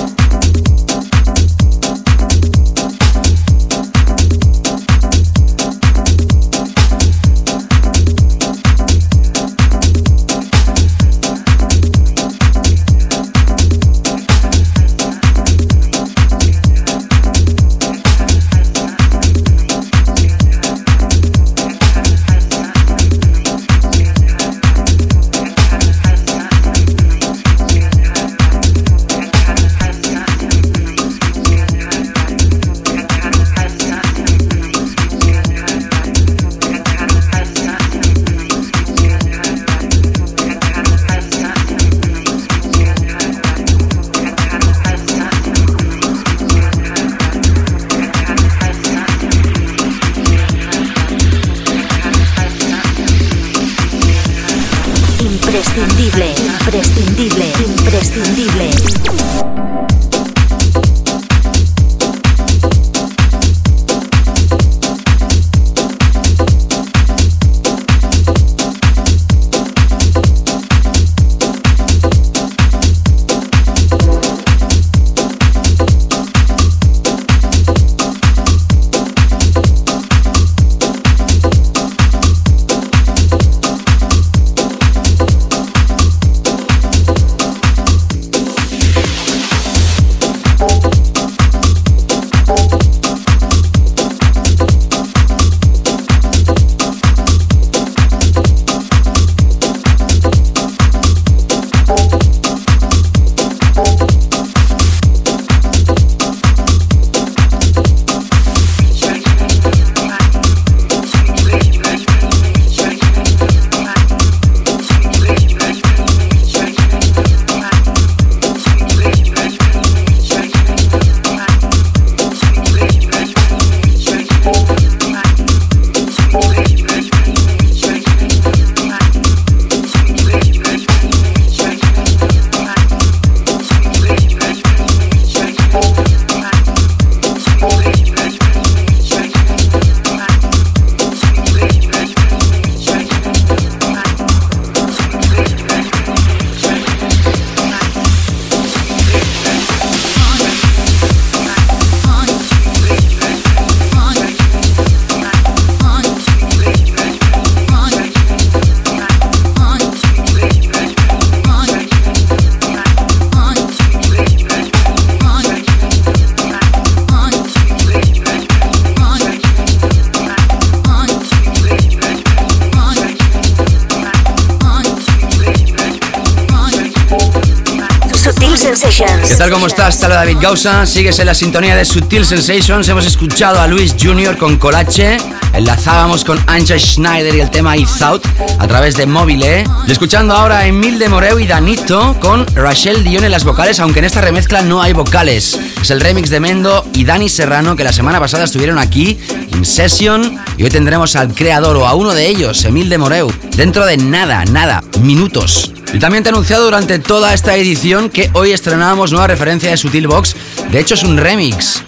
Estás? 179.78 180.00
Tal 180.00 180.10
David 180.10 180.38
Gausa. 180.42 180.88
Sigues 180.88 181.20
en 181.20 181.28
la 181.28 181.36
sintonía 181.36 181.76
de 181.76 181.86
Sutil 181.86 182.26
Sensations. 182.26 182.90
Hemos 182.90 183.06
escuchado 183.06 183.60
a 183.60 183.68
Luis 183.68 183.96
Jr. 184.02 184.36
con 184.36 184.58
Colache. 184.58 185.18
Enlazábamos 185.54 186.26
con 186.26 186.40
Anja 186.48 186.80
Schneider 186.80 187.36
y 187.36 187.42
el 187.42 187.52
tema 187.52 187.78
It's 187.78 188.02
Out 188.02 188.26
a 188.58 188.68
través 188.68 188.98
de 188.98 189.06
Mobile. 189.06 189.66
Y 189.86 189.92
escuchando 189.92 190.34
ahora 190.34 190.60
a 190.60 190.68
Emil 190.68 190.98
de 190.98 191.10
Moreu 191.10 191.38
y 191.38 191.46
Danito 191.46 192.16
con 192.20 192.48
Rachel 192.56 193.04
Dion 193.04 193.24
en 193.24 193.32
las 193.32 193.44
vocales, 193.44 193.80
aunque 193.80 194.00
en 194.00 194.06
esta 194.06 194.22
remezcla 194.22 194.64
no 194.64 194.82
hay 194.82 194.94
vocales. 194.94 195.60
Es 195.80 195.92
el 195.92 196.02
remix 196.02 196.32
de 196.32 196.40
Mendo 196.40 196.84
y 196.94 197.04
Dani 197.04 197.30
Serrano 197.30 197.76
que 197.76 197.84
la 197.84 197.94
semana 197.94 198.20
pasada 198.20 198.46
estuvieron 198.46 198.80
aquí 198.80 199.20
en 199.30 199.64
Session 199.64 200.40
y 200.58 200.64
hoy 200.64 200.70
tendremos 200.72 201.16
al 201.16 201.36
creador 201.36 201.76
o 201.78 201.86
a 201.86 201.94
uno 201.94 202.16
de 202.16 202.28
ellos, 202.28 202.66
Emil 202.66 202.90
de 202.90 202.98
Moreu, 202.98 203.32
dentro 203.56 203.86
de 203.86 203.98
nada, 203.98 204.44
nada, 204.46 204.84
minutos. 205.02 205.72
Y 205.94 206.00
también 206.00 206.24
te 206.24 206.30
he 206.30 206.34
anunciado 206.34 206.66
durante 206.66 207.00
toda 207.00 207.34
esta 207.34 207.56
edición 207.56 208.10
que 208.10 208.30
hoy 208.34 208.52
estrenábamos 208.52 209.12
nueva 209.12 209.28
referencia 209.28 209.70
de 209.70 209.78
Sutil 209.78 210.08
Box. 210.08 210.36
De 210.72 210.80
hecho, 210.80 210.96
es 210.96 211.04
un 211.04 211.18
remix. 211.18 211.84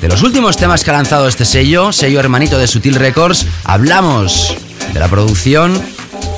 De 0.00 0.08
los 0.08 0.22
últimos 0.22 0.56
temas 0.56 0.82
que 0.82 0.90
ha 0.90 0.94
lanzado 0.94 1.28
este 1.28 1.44
sello, 1.44 1.92
sello 1.92 2.18
hermanito 2.18 2.58
de 2.58 2.66
Sutil 2.66 2.96
Records, 2.96 3.46
hablamos 3.64 4.56
de 4.92 4.98
la 4.98 5.08
producción 5.08 5.80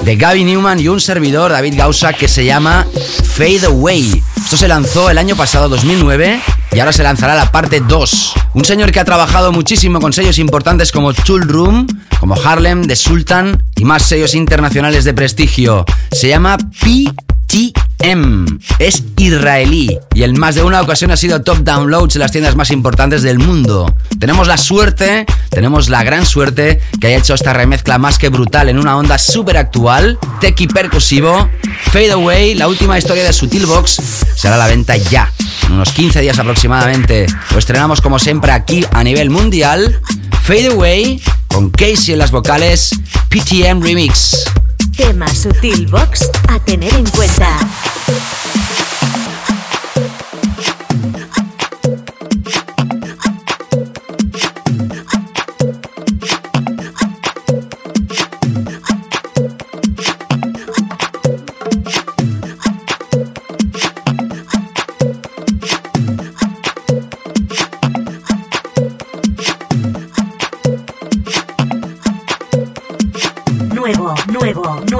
de 0.04 0.16
Gaby 0.16 0.44
Newman 0.44 0.80
y 0.80 0.88
un 0.88 1.00
servidor, 1.00 1.50
David 1.50 1.74
Gausa, 1.76 2.12
que 2.12 2.28
se 2.28 2.44
llama 2.44 2.86
Fade 3.34 3.66
Away. 3.66 4.22
Esto 4.36 4.56
se 4.56 4.68
lanzó 4.68 5.08
el 5.08 5.16
año 5.16 5.36
pasado, 5.36 5.70
2009, 5.70 6.40
y 6.72 6.80
ahora 6.80 6.92
se 6.92 7.02
lanzará 7.02 7.34
la 7.34 7.50
parte 7.50 7.80
2. 7.80 8.34
Un 8.52 8.64
señor 8.64 8.92
que 8.92 9.00
ha 9.00 9.04
trabajado 9.04 9.52
muchísimo 9.52 10.00
con 10.00 10.12
sellos 10.12 10.38
importantes 10.38 10.92
como 10.92 11.14
Tool 11.14 11.48
Room, 11.48 11.86
como 12.24 12.40
Harlem, 12.42 12.86
The 12.86 12.96
Sultan 12.96 13.66
y 13.76 13.84
más 13.84 14.04
sellos 14.04 14.34
internacionales 14.34 15.04
de 15.04 15.12
prestigio. 15.12 15.84
Se 16.10 16.26
llama 16.26 16.56
PTM. 16.56 18.46
Es 18.78 19.02
israelí 19.18 19.98
y 20.14 20.22
en 20.22 20.40
más 20.40 20.54
de 20.54 20.62
una 20.62 20.80
ocasión 20.80 21.10
ha 21.10 21.18
sido 21.18 21.42
top 21.42 21.58
downloads 21.58 22.16
en 22.16 22.20
las 22.20 22.32
tiendas 22.32 22.56
más 22.56 22.70
importantes 22.70 23.22
del 23.22 23.38
mundo. 23.38 23.94
Tenemos 24.18 24.48
la 24.48 24.56
suerte, 24.56 25.26
tenemos 25.50 25.90
la 25.90 26.02
gran 26.02 26.24
suerte 26.24 26.80
que 26.98 27.08
haya 27.08 27.18
hecho 27.18 27.34
esta 27.34 27.52
remezcla 27.52 27.98
más 27.98 28.16
que 28.16 28.30
brutal 28.30 28.70
en 28.70 28.78
una 28.78 28.96
onda 28.96 29.18
súper 29.18 29.58
actual, 29.58 30.18
y 30.56 30.66
percusivo. 30.66 31.50
Fade 31.90 32.12
Away, 32.12 32.54
la 32.54 32.68
última 32.68 32.96
historia 32.96 33.24
de 33.24 33.34
Sutil 33.34 33.66
Box, 33.66 34.00
será 34.34 34.54
a 34.54 34.58
la 34.58 34.66
venta 34.66 34.96
ya, 34.96 35.30
en 35.66 35.74
unos 35.74 35.92
15 35.92 36.22
días 36.22 36.38
aproximadamente. 36.38 37.26
Lo 37.50 37.58
estrenamos 37.58 38.00
como 38.00 38.18
siempre 38.18 38.50
aquí 38.50 38.82
a 38.92 39.04
nivel 39.04 39.28
mundial. 39.28 40.00
Fade 40.42 40.68
Away, 40.68 41.22
con 41.54 41.70
Casey 41.70 42.14
en 42.14 42.18
las 42.18 42.32
vocales, 42.32 42.90
PTM 43.28 43.80
Remix. 43.80 44.44
Tema 44.96 45.28
Sutil 45.28 45.86
Box 45.86 46.28
a 46.48 46.58
tener 46.58 46.92
en 46.94 47.06
cuenta. 47.06 47.56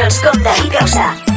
Sutil 0.00 0.10
Sensations 0.10 0.20
con 0.20 0.42
David 0.42 0.72
Gausa. 0.72 1.29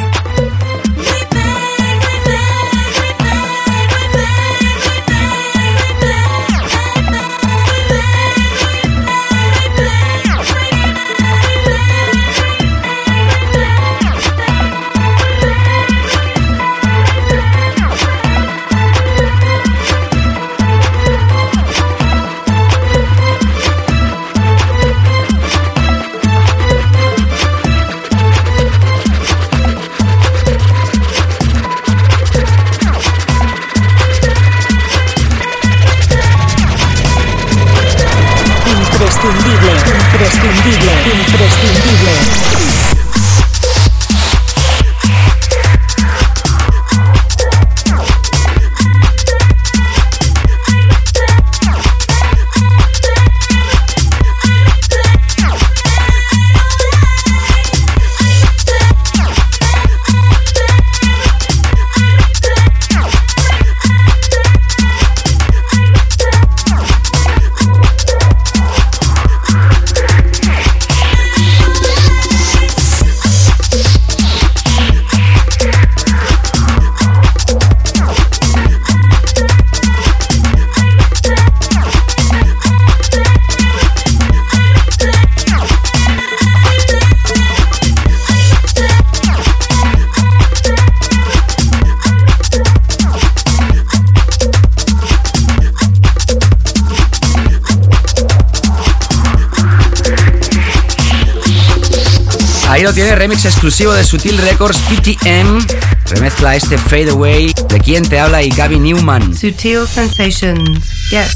Remix 103.15 103.45
exclusivo 103.45 103.93
de 103.93 104.03
Sutil 104.03 104.37
Records 104.37 104.77
PTM. 104.89 105.65
Remezcla 106.09 106.55
este 106.55 106.77
Fade 106.77 107.11
Away 107.11 107.53
de 107.69 107.79
quien 107.79 108.07
te 108.07 108.19
habla 108.19 108.43
y 108.43 108.49
Gaby 108.49 108.79
Newman. 108.79 109.35
Sutil 109.35 109.87
Sensations. 109.87 111.09
Yes. 111.09 111.35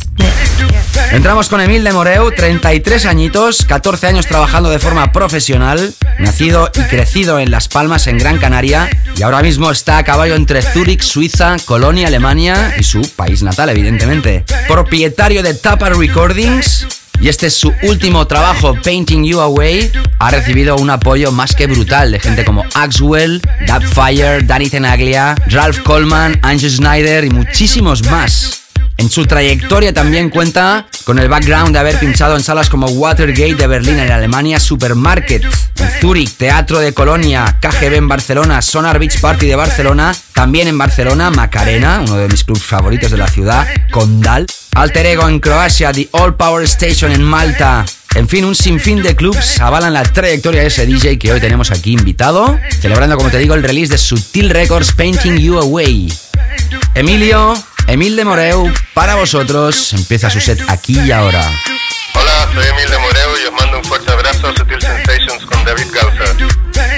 Entramos 1.12 1.48
con 1.48 1.62
Emil 1.62 1.84
de 1.84 1.94
Moreu, 1.94 2.32
33 2.32 3.06
añitos, 3.06 3.64
14 3.66 4.08
años 4.08 4.26
trabajando 4.28 4.70
de 4.70 4.80
forma 4.80 5.12
profesional, 5.12 5.94
nacido 6.20 6.70
y 6.74 6.82
crecido 6.84 7.40
en 7.40 7.52
Las 7.52 7.68
Palmas, 7.68 8.08
en 8.08 8.18
Gran 8.18 8.40
Canaria, 8.40 8.90
y 9.16 9.22
ahora 9.24 9.41
mismo 9.41 9.72
está 9.72 9.98
a 9.98 10.04
caballo 10.04 10.36
entre 10.36 10.62
Zúrich, 10.62 11.02
Suiza, 11.02 11.56
Colonia, 11.66 12.08
Alemania 12.08 12.76
y 12.78 12.84
su 12.84 13.02
país 13.16 13.44
natal, 13.44 13.70
evidentemente. 13.70 14.44
Propietario 14.68 15.44
de 15.44 15.54
Tapa 15.54 15.90
Recordings, 15.90 16.88
Y 17.20 17.30
este 17.30 17.48
es 17.48 17.56
su 17.56 17.74
último 17.84 18.28
trabajo, 18.28 18.76
Painting 18.84 19.24
You 19.24 19.40
Away. 19.40 19.91
Ha 20.19 20.31
recibido 20.31 20.76
un 20.77 20.89
apoyo 20.89 21.31
más 21.31 21.56
que 21.56 21.68
brutal 21.68 22.11
de 22.11 22.19
gente 22.19 22.44
como 22.44 22.64
Axwell, 22.73 23.41
Dubfire, 23.68 24.41
Danny 24.44 24.69
Tenaglia, 24.69 25.35
Ralph 25.48 25.81
Coleman, 25.84 26.39
Andrew 26.41 26.69
Snyder 26.69 27.23
y 27.23 27.30
muchísimos 27.30 28.03
más. 28.10 28.64
En 28.98 29.11
su 29.11 29.27
trayectoria 29.27 29.94
también 29.94 30.31
cuenta 30.31 30.88
con 31.03 31.19
el 31.19 31.30
background 31.30 31.72
de 31.72 31.80
haber 31.80 31.99
pinchado 31.99 32.35
en 32.35 32.44
salas 32.44 32.68
como 32.68 32.88
Watergate 32.88 33.53
de 33.53 33.68
Berlín 33.68 33.99
en 33.99 34.11
Alemania, 34.11 34.60
Supermarket 34.60 35.44
en 35.44 36.02
Zurich, 36.02 36.35
Teatro 36.35 36.80
de 36.80 36.94
Colonia, 36.94 37.60
KGB 37.61 37.94
en 37.94 38.07
Barcelona, 38.07 38.61
Sonar 38.64 38.98
Beach 38.98 39.22
Party 39.22 39.45
de 39.45 39.56
Barcelona, 39.56 40.15
también 40.34 40.68
en 40.68 40.80
Barcelona, 40.80 41.30
Macarena, 41.30 42.02
uno 42.03 42.18
de 42.18 42.27
mis 42.27 42.44
clubs 42.44 42.64
favoritos 42.64 43.11
de 43.11 43.18
la 43.18 43.27
ciudad, 43.27 43.68
Condal, 43.91 44.48
Alter 44.73 45.06
Ego 45.06 45.30
en 45.30 45.39
Croacia, 45.39 45.91
The 45.91 46.10
All 46.14 46.35
Power 46.35 46.64
Station 46.64 47.11
en 47.11 47.22
Malta, 47.23 47.85
en 48.18 48.27
fin, 48.27 48.45
un 48.45 48.56
sinfín 48.56 49.03
de 49.03 49.15
clubs 49.15 49.61
avalan 49.61 49.94
la 49.94 50.02
trayectoria 50.02 50.61
de 50.61 50.68
ese 50.68 50.88
DJ 50.88 51.19
que 51.19 51.31
hoy 51.31 51.39
tenemos 51.39 51.69
aquí 51.69 51.94
invitado, 51.94 52.60
celebrando, 52.81 53.15
como 53.15 53.30
te 53.30 53.38
digo, 53.38 53.53
el 53.53 53.61
release 53.61 53.91
de 53.91 53.99
Sutil 53.99 54.49
Records 54.49 54.91
Painting 54.94 55.38
You 55.38 55.60
Away. 55.60 56.11
Emilio, 56.95 57.53
Emil 57.85 58.15
de 58.15 58.26
Moreu, 58.26 58.73
para 58.95 59.14
vosotros, 59.14 59.94
empieza 59.94 60.31
su 60.31 60.41
set 60.41 60.60
aquí 60.68 60.99
y 60.99 61.11
ahora. 61.11 61.48
Hola, 62.15 62.49
soy 62.56 62.65
Emil 62.65 62.89
de 62.89 62.98
Moreu 62.98 63.30
y 63.44 63.45
os 63.45 63.53
mando 63.53 63.77
un 63.77 63.84
fuerte 63.84 64.11
abrazo 64.11 64.48
a 64.48 64.56
Sutil 64.56 64.81
Sensations 64.81 65.45
con 65.45 65.64
David 65.64 65.85
Gausa. 65.94 66.97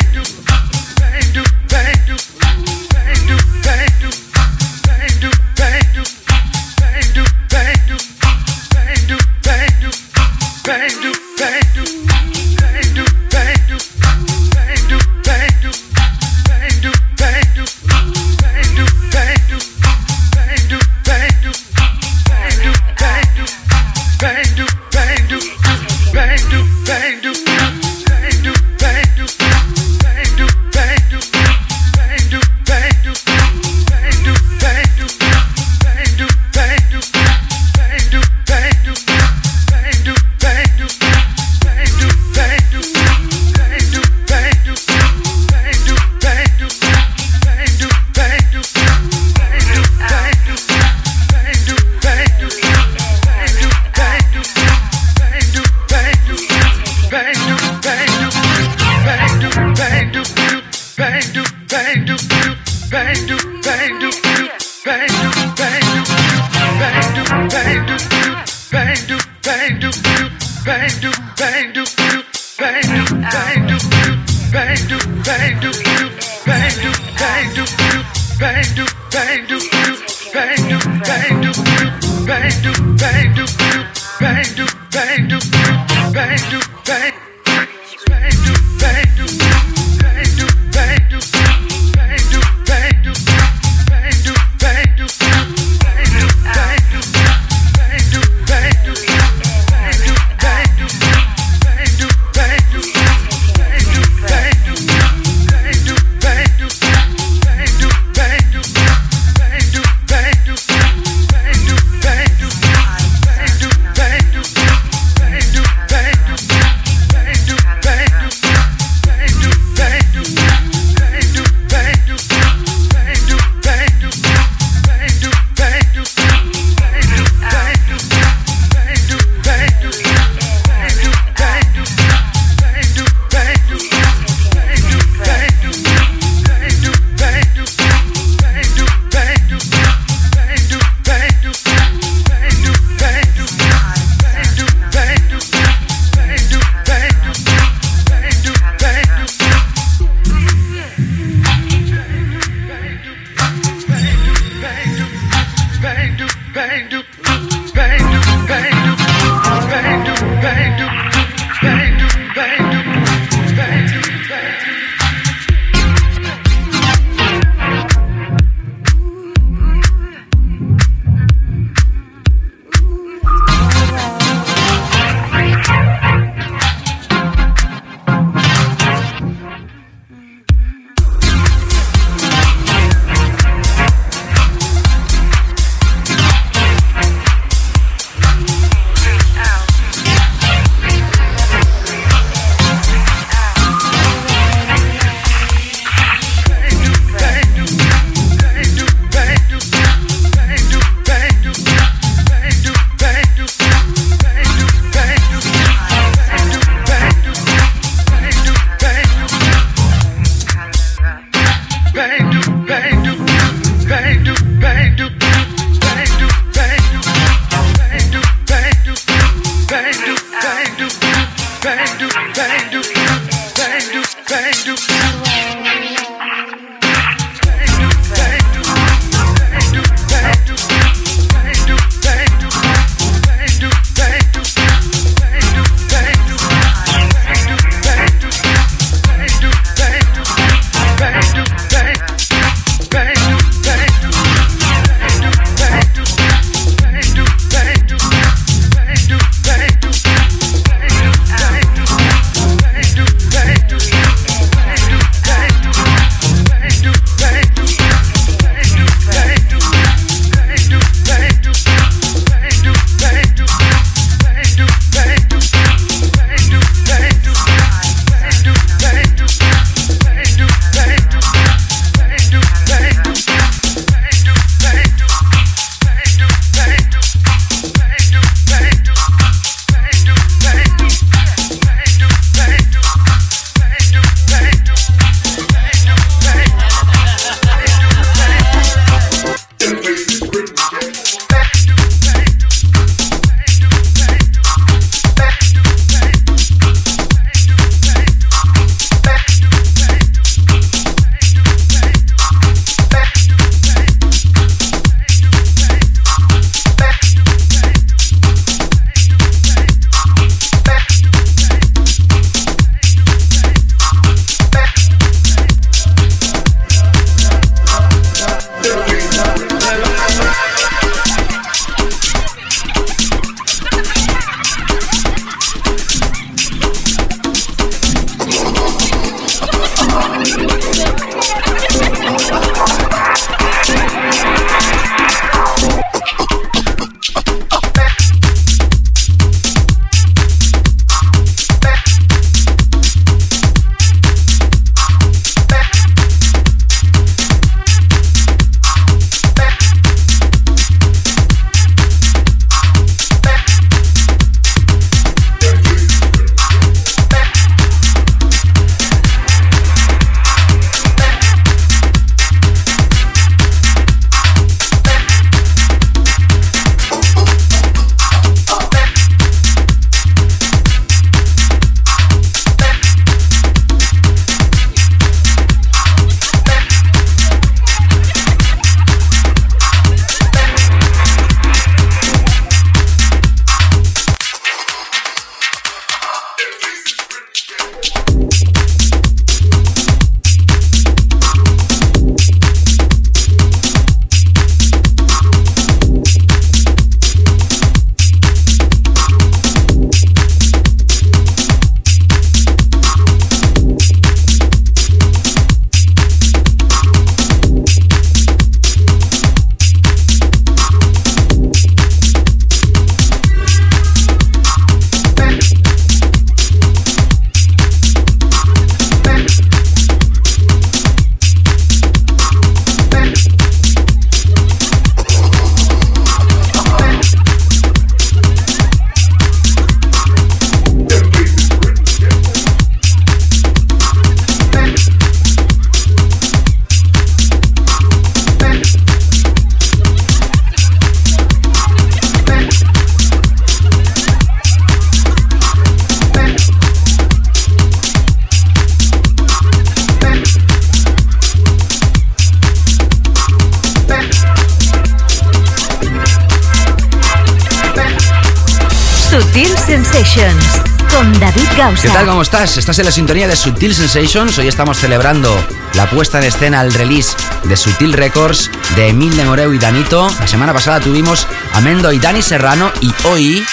¿Qué 461.82 461.88
tal? 461.88 462.08
¿Cómo 462.08 462.22
estás? 462.22 462.58
Estás 462.58 462.78
en 462.80 462.86
la 462.86 462.92
sintonía 462.92 463.26
de 463.26 463.38
Sutil 463.38 463.74
Sensations. 463.74 464.38
Hoy 464.38 464.50
estamos 464.50 464.78
celebrando 464.78 465.34
la 465.76 465.90
puesta 465.90 466.18
en 466.18 466.26
escena, 466.26 466.62
el 466.62 466.74
release 466.74 467.16
de 467.46 467.56
Sutil 467.56 467.94
Records 467.94 468.52
de 468.76 468.90
Emil 468.90 469.16
de 469.16 469.24
Moreu 469.24 469.54
y 469.54 469.60
Danito. 469.60 470.10
La 470.20 470.28
semana 470.28 470.54
pasada 470.54 470.82
tuvimos 470.82 471.26
a 471.54 471.62
Mendo 471.62 471.94
y 471.94 472.00
Dani 472.00 472.22
Serrano 472.22 472.70
y 472.82 472.94
hoy, 473.06 473.46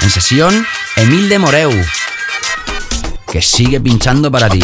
en 0.00 0.10
sesión, 0.10 0.66
Emil 0.96 1.28
de 1.28 1.38
Moreu, 1.38 1.72
que 3.30 3.42
sigue 3.42 3.78
pinchando 3.80 4.30
para 4.30 4.48
ti. 4.48 4.62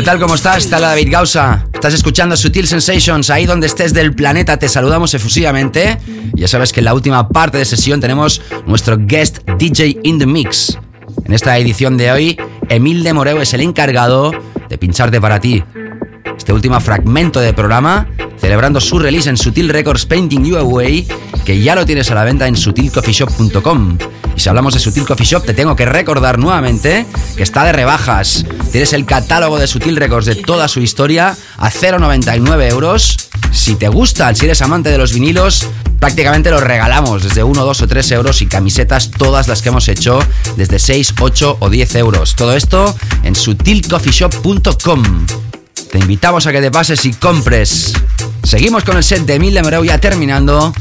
¿Qué 0.00 0.06
tal? 0.06 0.18
¿Cómo 0.18 0.34
estás? 0.34 0.64
Está 0.64 0.80
David 0.80 1.08
Gausa. 1.10 1.66
Estás 1.74 1.92
escuchando 1.92 2.34
Sutil 2.34 2.66
Sensations. 2.66 3.28
Ahí 3.28 3.44
donde 3.44 3.66
estés 3.66 3.92
del 3.92 4.14
planeta 4.14 4.56
te 4.56 4.66
saludamos 4.66 5.12
efusivamente. 5.12 5.98
Ya 6.32 6.48
sabes 6.48 6.72
que 6.72 6.80
en 6.80 6.86
la 6.86 6.94
última 6.94 7.28
parte 7.28 7.58
de 7.58 7.66
sesión 7.66 8.00
tenemos 8.00 8.40
nuestro 8.66 8.96
guest 8.98 9.40
DJ 9.58 9.98
in 10.02 10.18
the 10.18 10.24
mix. 10.24 10.78
En 11.26 11.34
esta 11.34 11.58
edición 11.58 11.98
de 11.98 12.12
hoy, 12.12 12.38
Emil 12.70 13.04
de 13.04 13.12
Moreu 13.12 13.42
es 13.42 13.52
el 13.52 13.60
encargado 13.60 14.32
de 14.70 14.78
pincharte 14.78 15.20
para 15.20 15.38
ti 15.38 15.62
este 16.34 16.54
último 16.54 16.80
fragmento 16.80 17.38
de 17.38 17.52
programa, 17.52 18.08
celebrando 18.40 18.80
su 18.80 18.98
release 18.98 19.28
en 19.28 19.36
Sutil 19.36 19.68
Records 19.68 20.06
Painting 20.06 20.42
You 20.42 20.56
Away, 20.56 21.06
que 21.44 21.60
ya 21.60 21.74
lo 21.74 21.84
tienes 21.84 22.10
a 22.10 22.14
la 22.14 22.24
venta 22.24 22.48
en 22.48 22.56
sutilcoffeeshop.com. 22.56 23.98
Y 24.34 24.40
si 24.40 24.48
hablamos 24.48 24.72
de 24.72 24.80
Sutil 24.80 25.04
Coffee 25.04 25.26
Shop, 25.26 25.44
te 25.44 25.52
tengo 25.52 25.76
que 25.76 25.84
recordar 25.84 26.38
nuevamente 26.38 27.04
que 27.36 27.42
está 27.42 27.64
de 27.64 27.72
rebajas. 27.72 28.46
Tienes 28.70 28.92
el 28.92 29.04
catálogo 29.04 29.58
de 29.58 29.66
Sutil 29.66 29.96
Records 29.96 30.26
de 30.26 30.36
toda 30.36 30.68
su 30.68 30.80
historia 30.80 31.36
a 31.58 31.70
0,99 31.70 32.70
euros. 32.70 33.16
Si 33.52 33.74
te 33.74 33.88
gustan, 33.88 34.36
si 34.36 34.44
eres 34.44 34.62
amante 34.62 34.90
de 34.90 34.98
los 34.98 35.12
vinilos, 35.12 35.66
prácticamente 35.98 36.50
los 36.50 36.62
regalamos 36.62 37.24
desde 37.24 37.42
1, 37.42 37.64
2 37.64 37.82
o 37.82 37.88
3 37.88 38.12
euros 38.12 38.42
y 38.42 38.46
camisetas 38.46 39.10
todas 39.10 39.48
las 39.48 39.62
que 39.62 39.70
hemos 39.70 39.88
hecho 39.88 40.20
desde 40.56 40.78
6, 40.78 41.14
8 41.20 41.56
o 41.58 41.68
10 41.68 41.94
euros. 41.96 42.36
Todo 42.36 42.54
esto 42.54 42.94
en 43.24 43.34
sutilcoffeeshop.com. 43.34 45.26
Te 45.90 45.98
invitamos 45.98 46.46
a 46.46 46.52
que 46.52 46.60
te 46.60 46.70
pases 46.70 47.04
y 47.04 47.12
compres. 47.12 47.92
Seguimos 48.44 48.84
con 48.84 48.96
el 48.96 49.02
set 49.02 49.26
de 49.26 49.34
Emil 49.34 49.52
Lemereu 49.52 49.84
ya 49.84 49.98
terminando 49.98 50.72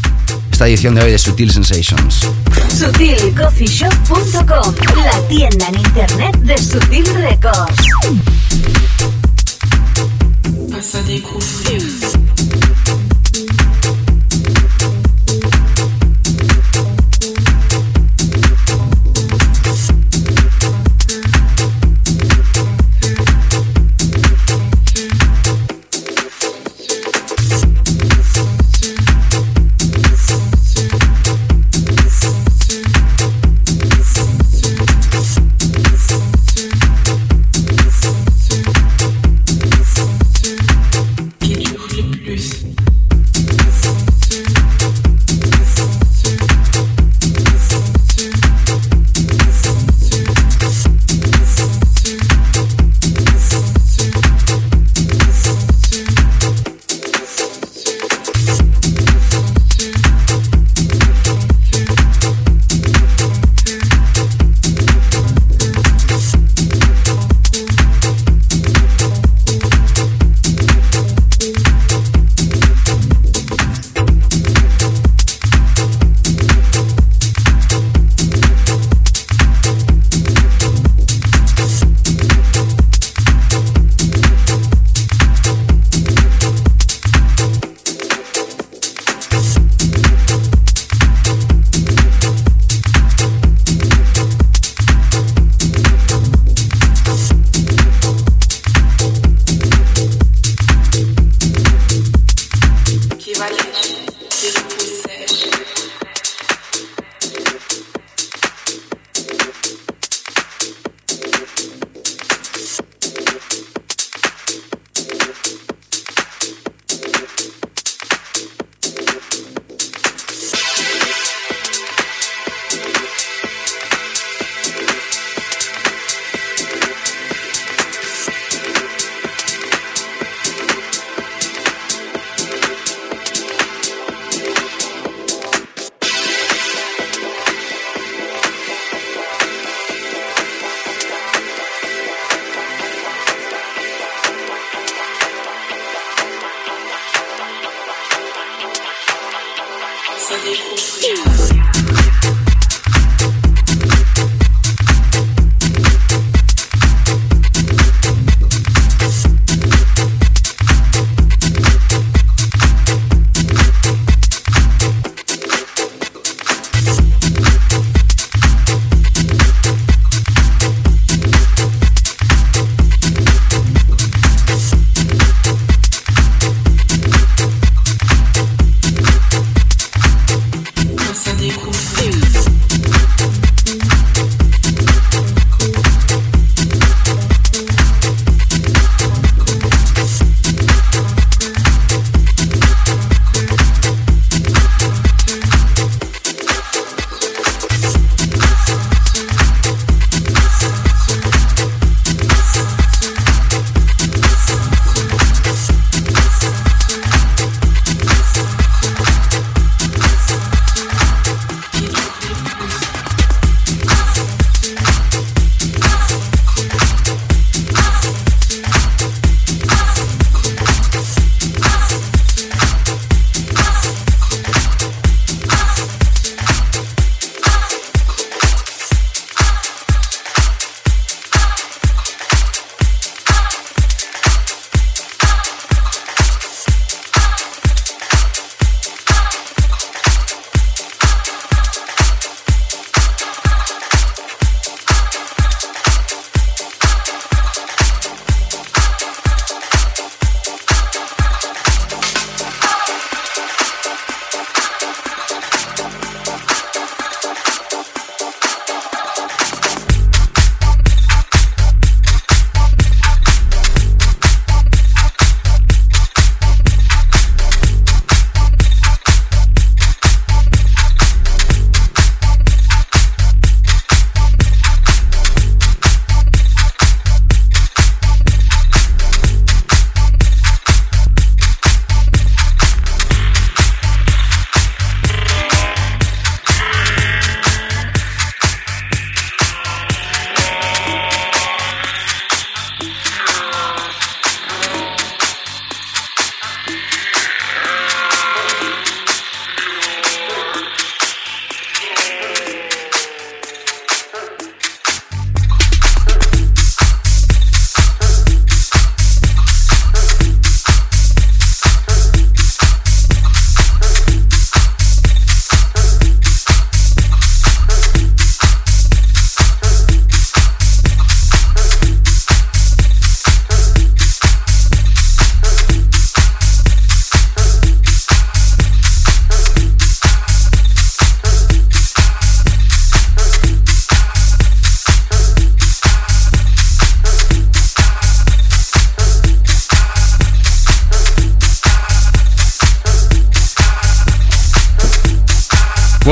esta 0.60 0.68
edición 0.68 0.94
de 0.94 1.03
hoy 1.03 1.11
de 1.11 1.18
Sutil 1.18 1.53
Sensations. 1.53 2.27
SutilCoffeeShop.com 2.68 4.76
La 5.06 5.27
tienda 5.30 5.69
en 5.69 5.80
internet 5.80 6.36
de 6.40 6.57
Sutil 6.57 7.06
Records. 7.15 7.77
Passe 10.69 10.95
à 10.95 11.03
découvrir. 11.03 11.98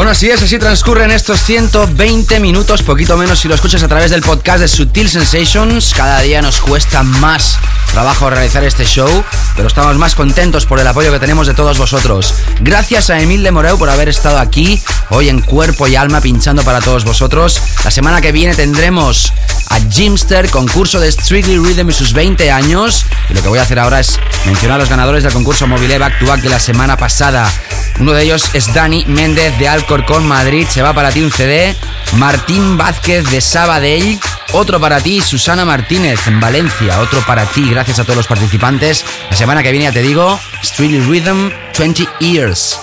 Bueno, 0.07 0.15
así 0.15 0.29
es, 0.29 0.41
así 0.41 0.57
transcurren 0.57 1.11
estos 1.11 1.41
120 1.41 2.39
minutos, 2.39 2.81
poquito 2.81 3.17
menos 3.17 3.39
si 3.39 3.49
lo 3.49 3.55
escuchas 3.55 3.83
a 3.83 3.89
través 3.89 4.09
del 4.09 4.21
podcast 4.21 4.61
de 4.61 4.69
Sutil 4.69 5.09
Sensations. 5.09 5.93
Cada 5.93 6.21
día 6.21 6.41
nos 6.41 6.61
cuesta 6.61 7.03
más 7.03 7.59
trabajo 7.91 8.29
realizar 8.29 8.63
este 8.63 8.85
show, 8.85 9.09
pero 9.57 9.67
estamos 9.67 9.97
más 9.97 10.15
contentos 10.15 10.65
por 10.65 10.79
el 10.79 10.87
apoyo 10.87 11.11
que 11.11 11.19
tenemos 11.19 11.45
de 11.45 11.53
todos 11.53 11.77
vosotros. 11.77 12.33
Gracias 12.61 13.09
a 13.09 13.19
Emil 13.19 13.43
de 13.43 13.51
Moreu 13.51 13.77
por 13.77 13.89
haber 13.89 14.07
estado 14.07 14.39
aquí 14.39 14.81
hoy 15.09 15.27
en 15.27 15.41
cuerpo 15.41 15.89
y 15.89 15.97
alma 15.97 16.21
pinchando 16.21 16.63
para 16.63 16.79
todos 16.79 17.03
vosotros. 17.03 17.61
La 17.83 17.91
semana 17.91 18.21
que 18.21 18.31
viene 18.31 18.55
tendremos 18.55 19.33
a 19.69 19.81
Jimster, 19.91 20.49
concurso 20.49 21.01
de 21.01 21.11
Strictly 21.11 21.57
Rhythm 21.57 21.89
y 21.89 21.91
sus 21.91 22.13
20 22.13 22.49
años. 22.49 23.05
Y 23.29 23.33
lo 23.33 23.41
que 23.41 23.49
voy 23.49 23.59
a 23.59 23.63
hacer 23.63 23.77
ahora 23.77 23.99
es 23.99 24.17
mencionar 24.45 24.77
a 24.77 24.79
los 24.83 24.89
ganadores 24.89 25.23
del 25.23 25.33
concurso 25.33 25.67
Mobile 25.67 25.97
Back 25.97 26.19
to 26.19 26.27
Back 26.27 26.45
la 26.45 26.61
semana 26.61 26.95
pasada. 26.95 27.51
Uno 27.99 28.13
de 28.13 28.23
ellos 28.23 28.51
es 28.53 28.73
Dani 28.73 29.05
Méndez 29.07 29.57
de 29.57 29.67
Alcorcón, 29.67 30.27
Madrid. 30.27 30.67
Se 30.69 30.81
va 30.81 30.93
para 30.93 31.09
ti 31.09 31.21
un 31.21 31.31
CD. 31.31 31.75
Martín 32.13 32.77
Vázquez 32.77 33.29
de 33.31 33.41
Sabadell. 33.41 34.19
Otro 34.53 34.79
para 34.79 35.01
ti, 35.01 35.19
Susana 35.21 35.65
Martínez 35.65 36.27
en 36.27 36.39
Valencia. 36.39 36.99
Otro 36.99 37.21
para 37.25 37.45
ti, 37.45 37.69
gracias 37.69 37.99
a 37.99 38.03
todos 38.03 38.17
los 38.17 38.27
participantes. 38.27 39.03
La 39.29 39.35
semana 39.35 39.63
que 39.63 39.71
viene, 39.71 39.85
ya 39.85 39.91
te 39.91 40.01
digo, 40.01 40.39
Strictly 40.63 41.01
Rhythm 41.01 41.49
20 41.77 42.07
Years 42.19 42.77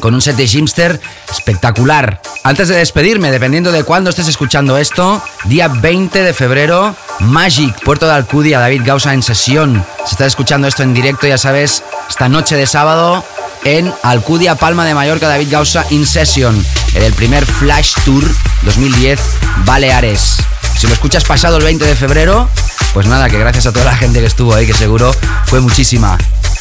con 0.00 0.14
un 0.14 0.20
set 0.20 0.36
de 0.36 0.46
Jimster 0.46 1.00
espectacular. 1.30 2.20
Antes 2.42 2.68
de 2.68 2.76
despedirme, 2.76 3.30
dependiendo 3.30 3.70
de 3.70 3.84
cuándo 3.84 4.10
estés 4.10 4.28
escuchando 4.28 4.78
esto, 4.78 5.22
día 5.44 5.68
20 5.68 6.22
de 6.22 6.34
febrero, 6.34 6.96
Magic, 7.20 7.78
Puerto 7.84 8.06
de 8.06 8.14
Alcudia, 8.14 8.58
David 8.58 8.82
Gausa 8.84 9.12
en 9.12 9.22
sesión. 9.22 9.84
Si 10.06 10.12
estás 10.12 10.28
escuchando 10.28 10.66
esto 10.66 10.82
en 10.82 10.94
directo, 10.94 11.26
ya 11.26 11.38
sabes, 11.38 11.84
esta 12.08 12.28
noche 12.28 12.56
de 12.56 12.66
sábado 12.66 13.24
en 13.64 13.92
Alcudia, 14.02 14.54
Palma 14.54 14.84
de 14.84 14.94
Mallorca, 14.94 15.28
David 15.28 15.48
Gausa 15.50 15.84
in 15.90 16.06
session, 16.06 16.64
en 16.94 17.02
el 17.02 17.12
primer 17.12 17.44
Flash 17.44 17.94
Tour 18.04 18.24
2010 18.62 19.20
Baleares. 19.64 20.36
Si 20.78 20.86
lo 20.86 20.92
escuchas 20.92 21.24
pasado 21.24 21.58
el 21.58 21.64
20 21.64 21.84
de 21.84 21.94
febrero, 21.94 22.48
pues 22.92 23.06
nada, 23.06 23.28
que 23.28 23.38
gracias 23.38 23.66
a 23.66 23.72
toda 23.72 23.84
la 23.84 23.96
gente 23.96 24.20
que 24.20 24.26
estuvo 24.26 24.54
ahí, 24.54 24.66
que 24.66 24.74
seguro 24.74 25.14
fue 25.46 25.60
muchísima. 25.60 26.16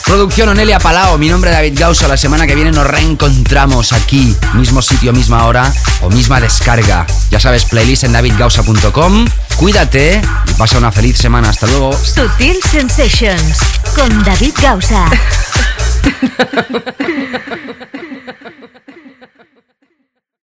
Producción 0.10 0.50
Onelia 0.50 0.80
Palao, 0.80 1.20
mi 1.20 1.30
nombre 1.30 1.52
es 1.52 1.56
David 1.56 1.80
Gausa. 1.80 2.08
La 2.08 2.18
semana 2.18 2.48
que 2.48 2.56
viene 2.56 2.72
nos 2.72 2.88
reencontramos 2.88 3.94
aquí, 3.94 4.36
mismo 4.56 4.82
sitio, 4.82 5.14
misma 5.14 5.46
hora 5.46 5.72
o 6.02 6.10
misma 6.10 6.42
descarga. 6.42 7.06
Ya 7.30 7.40
sabes, 7.40 7.66
playlist 7.66 8.06
en 8.06 8.14
davidgausa.com. 8.14 9.28
Cuídate 9.58 10.20
y 10.48 10.54
pasa 10.54 10.80
una 10.80 10.92
feliz 10.92 11.16
semana. 11.16 11.50
Hasta 11.50 11.68
luego. 11.68 11.94
Sutil 11.94 12.58
Sensations 12.72 13.60
con 13.96 14.24
David 14.24 14.56
Gausa. 14.60 15.06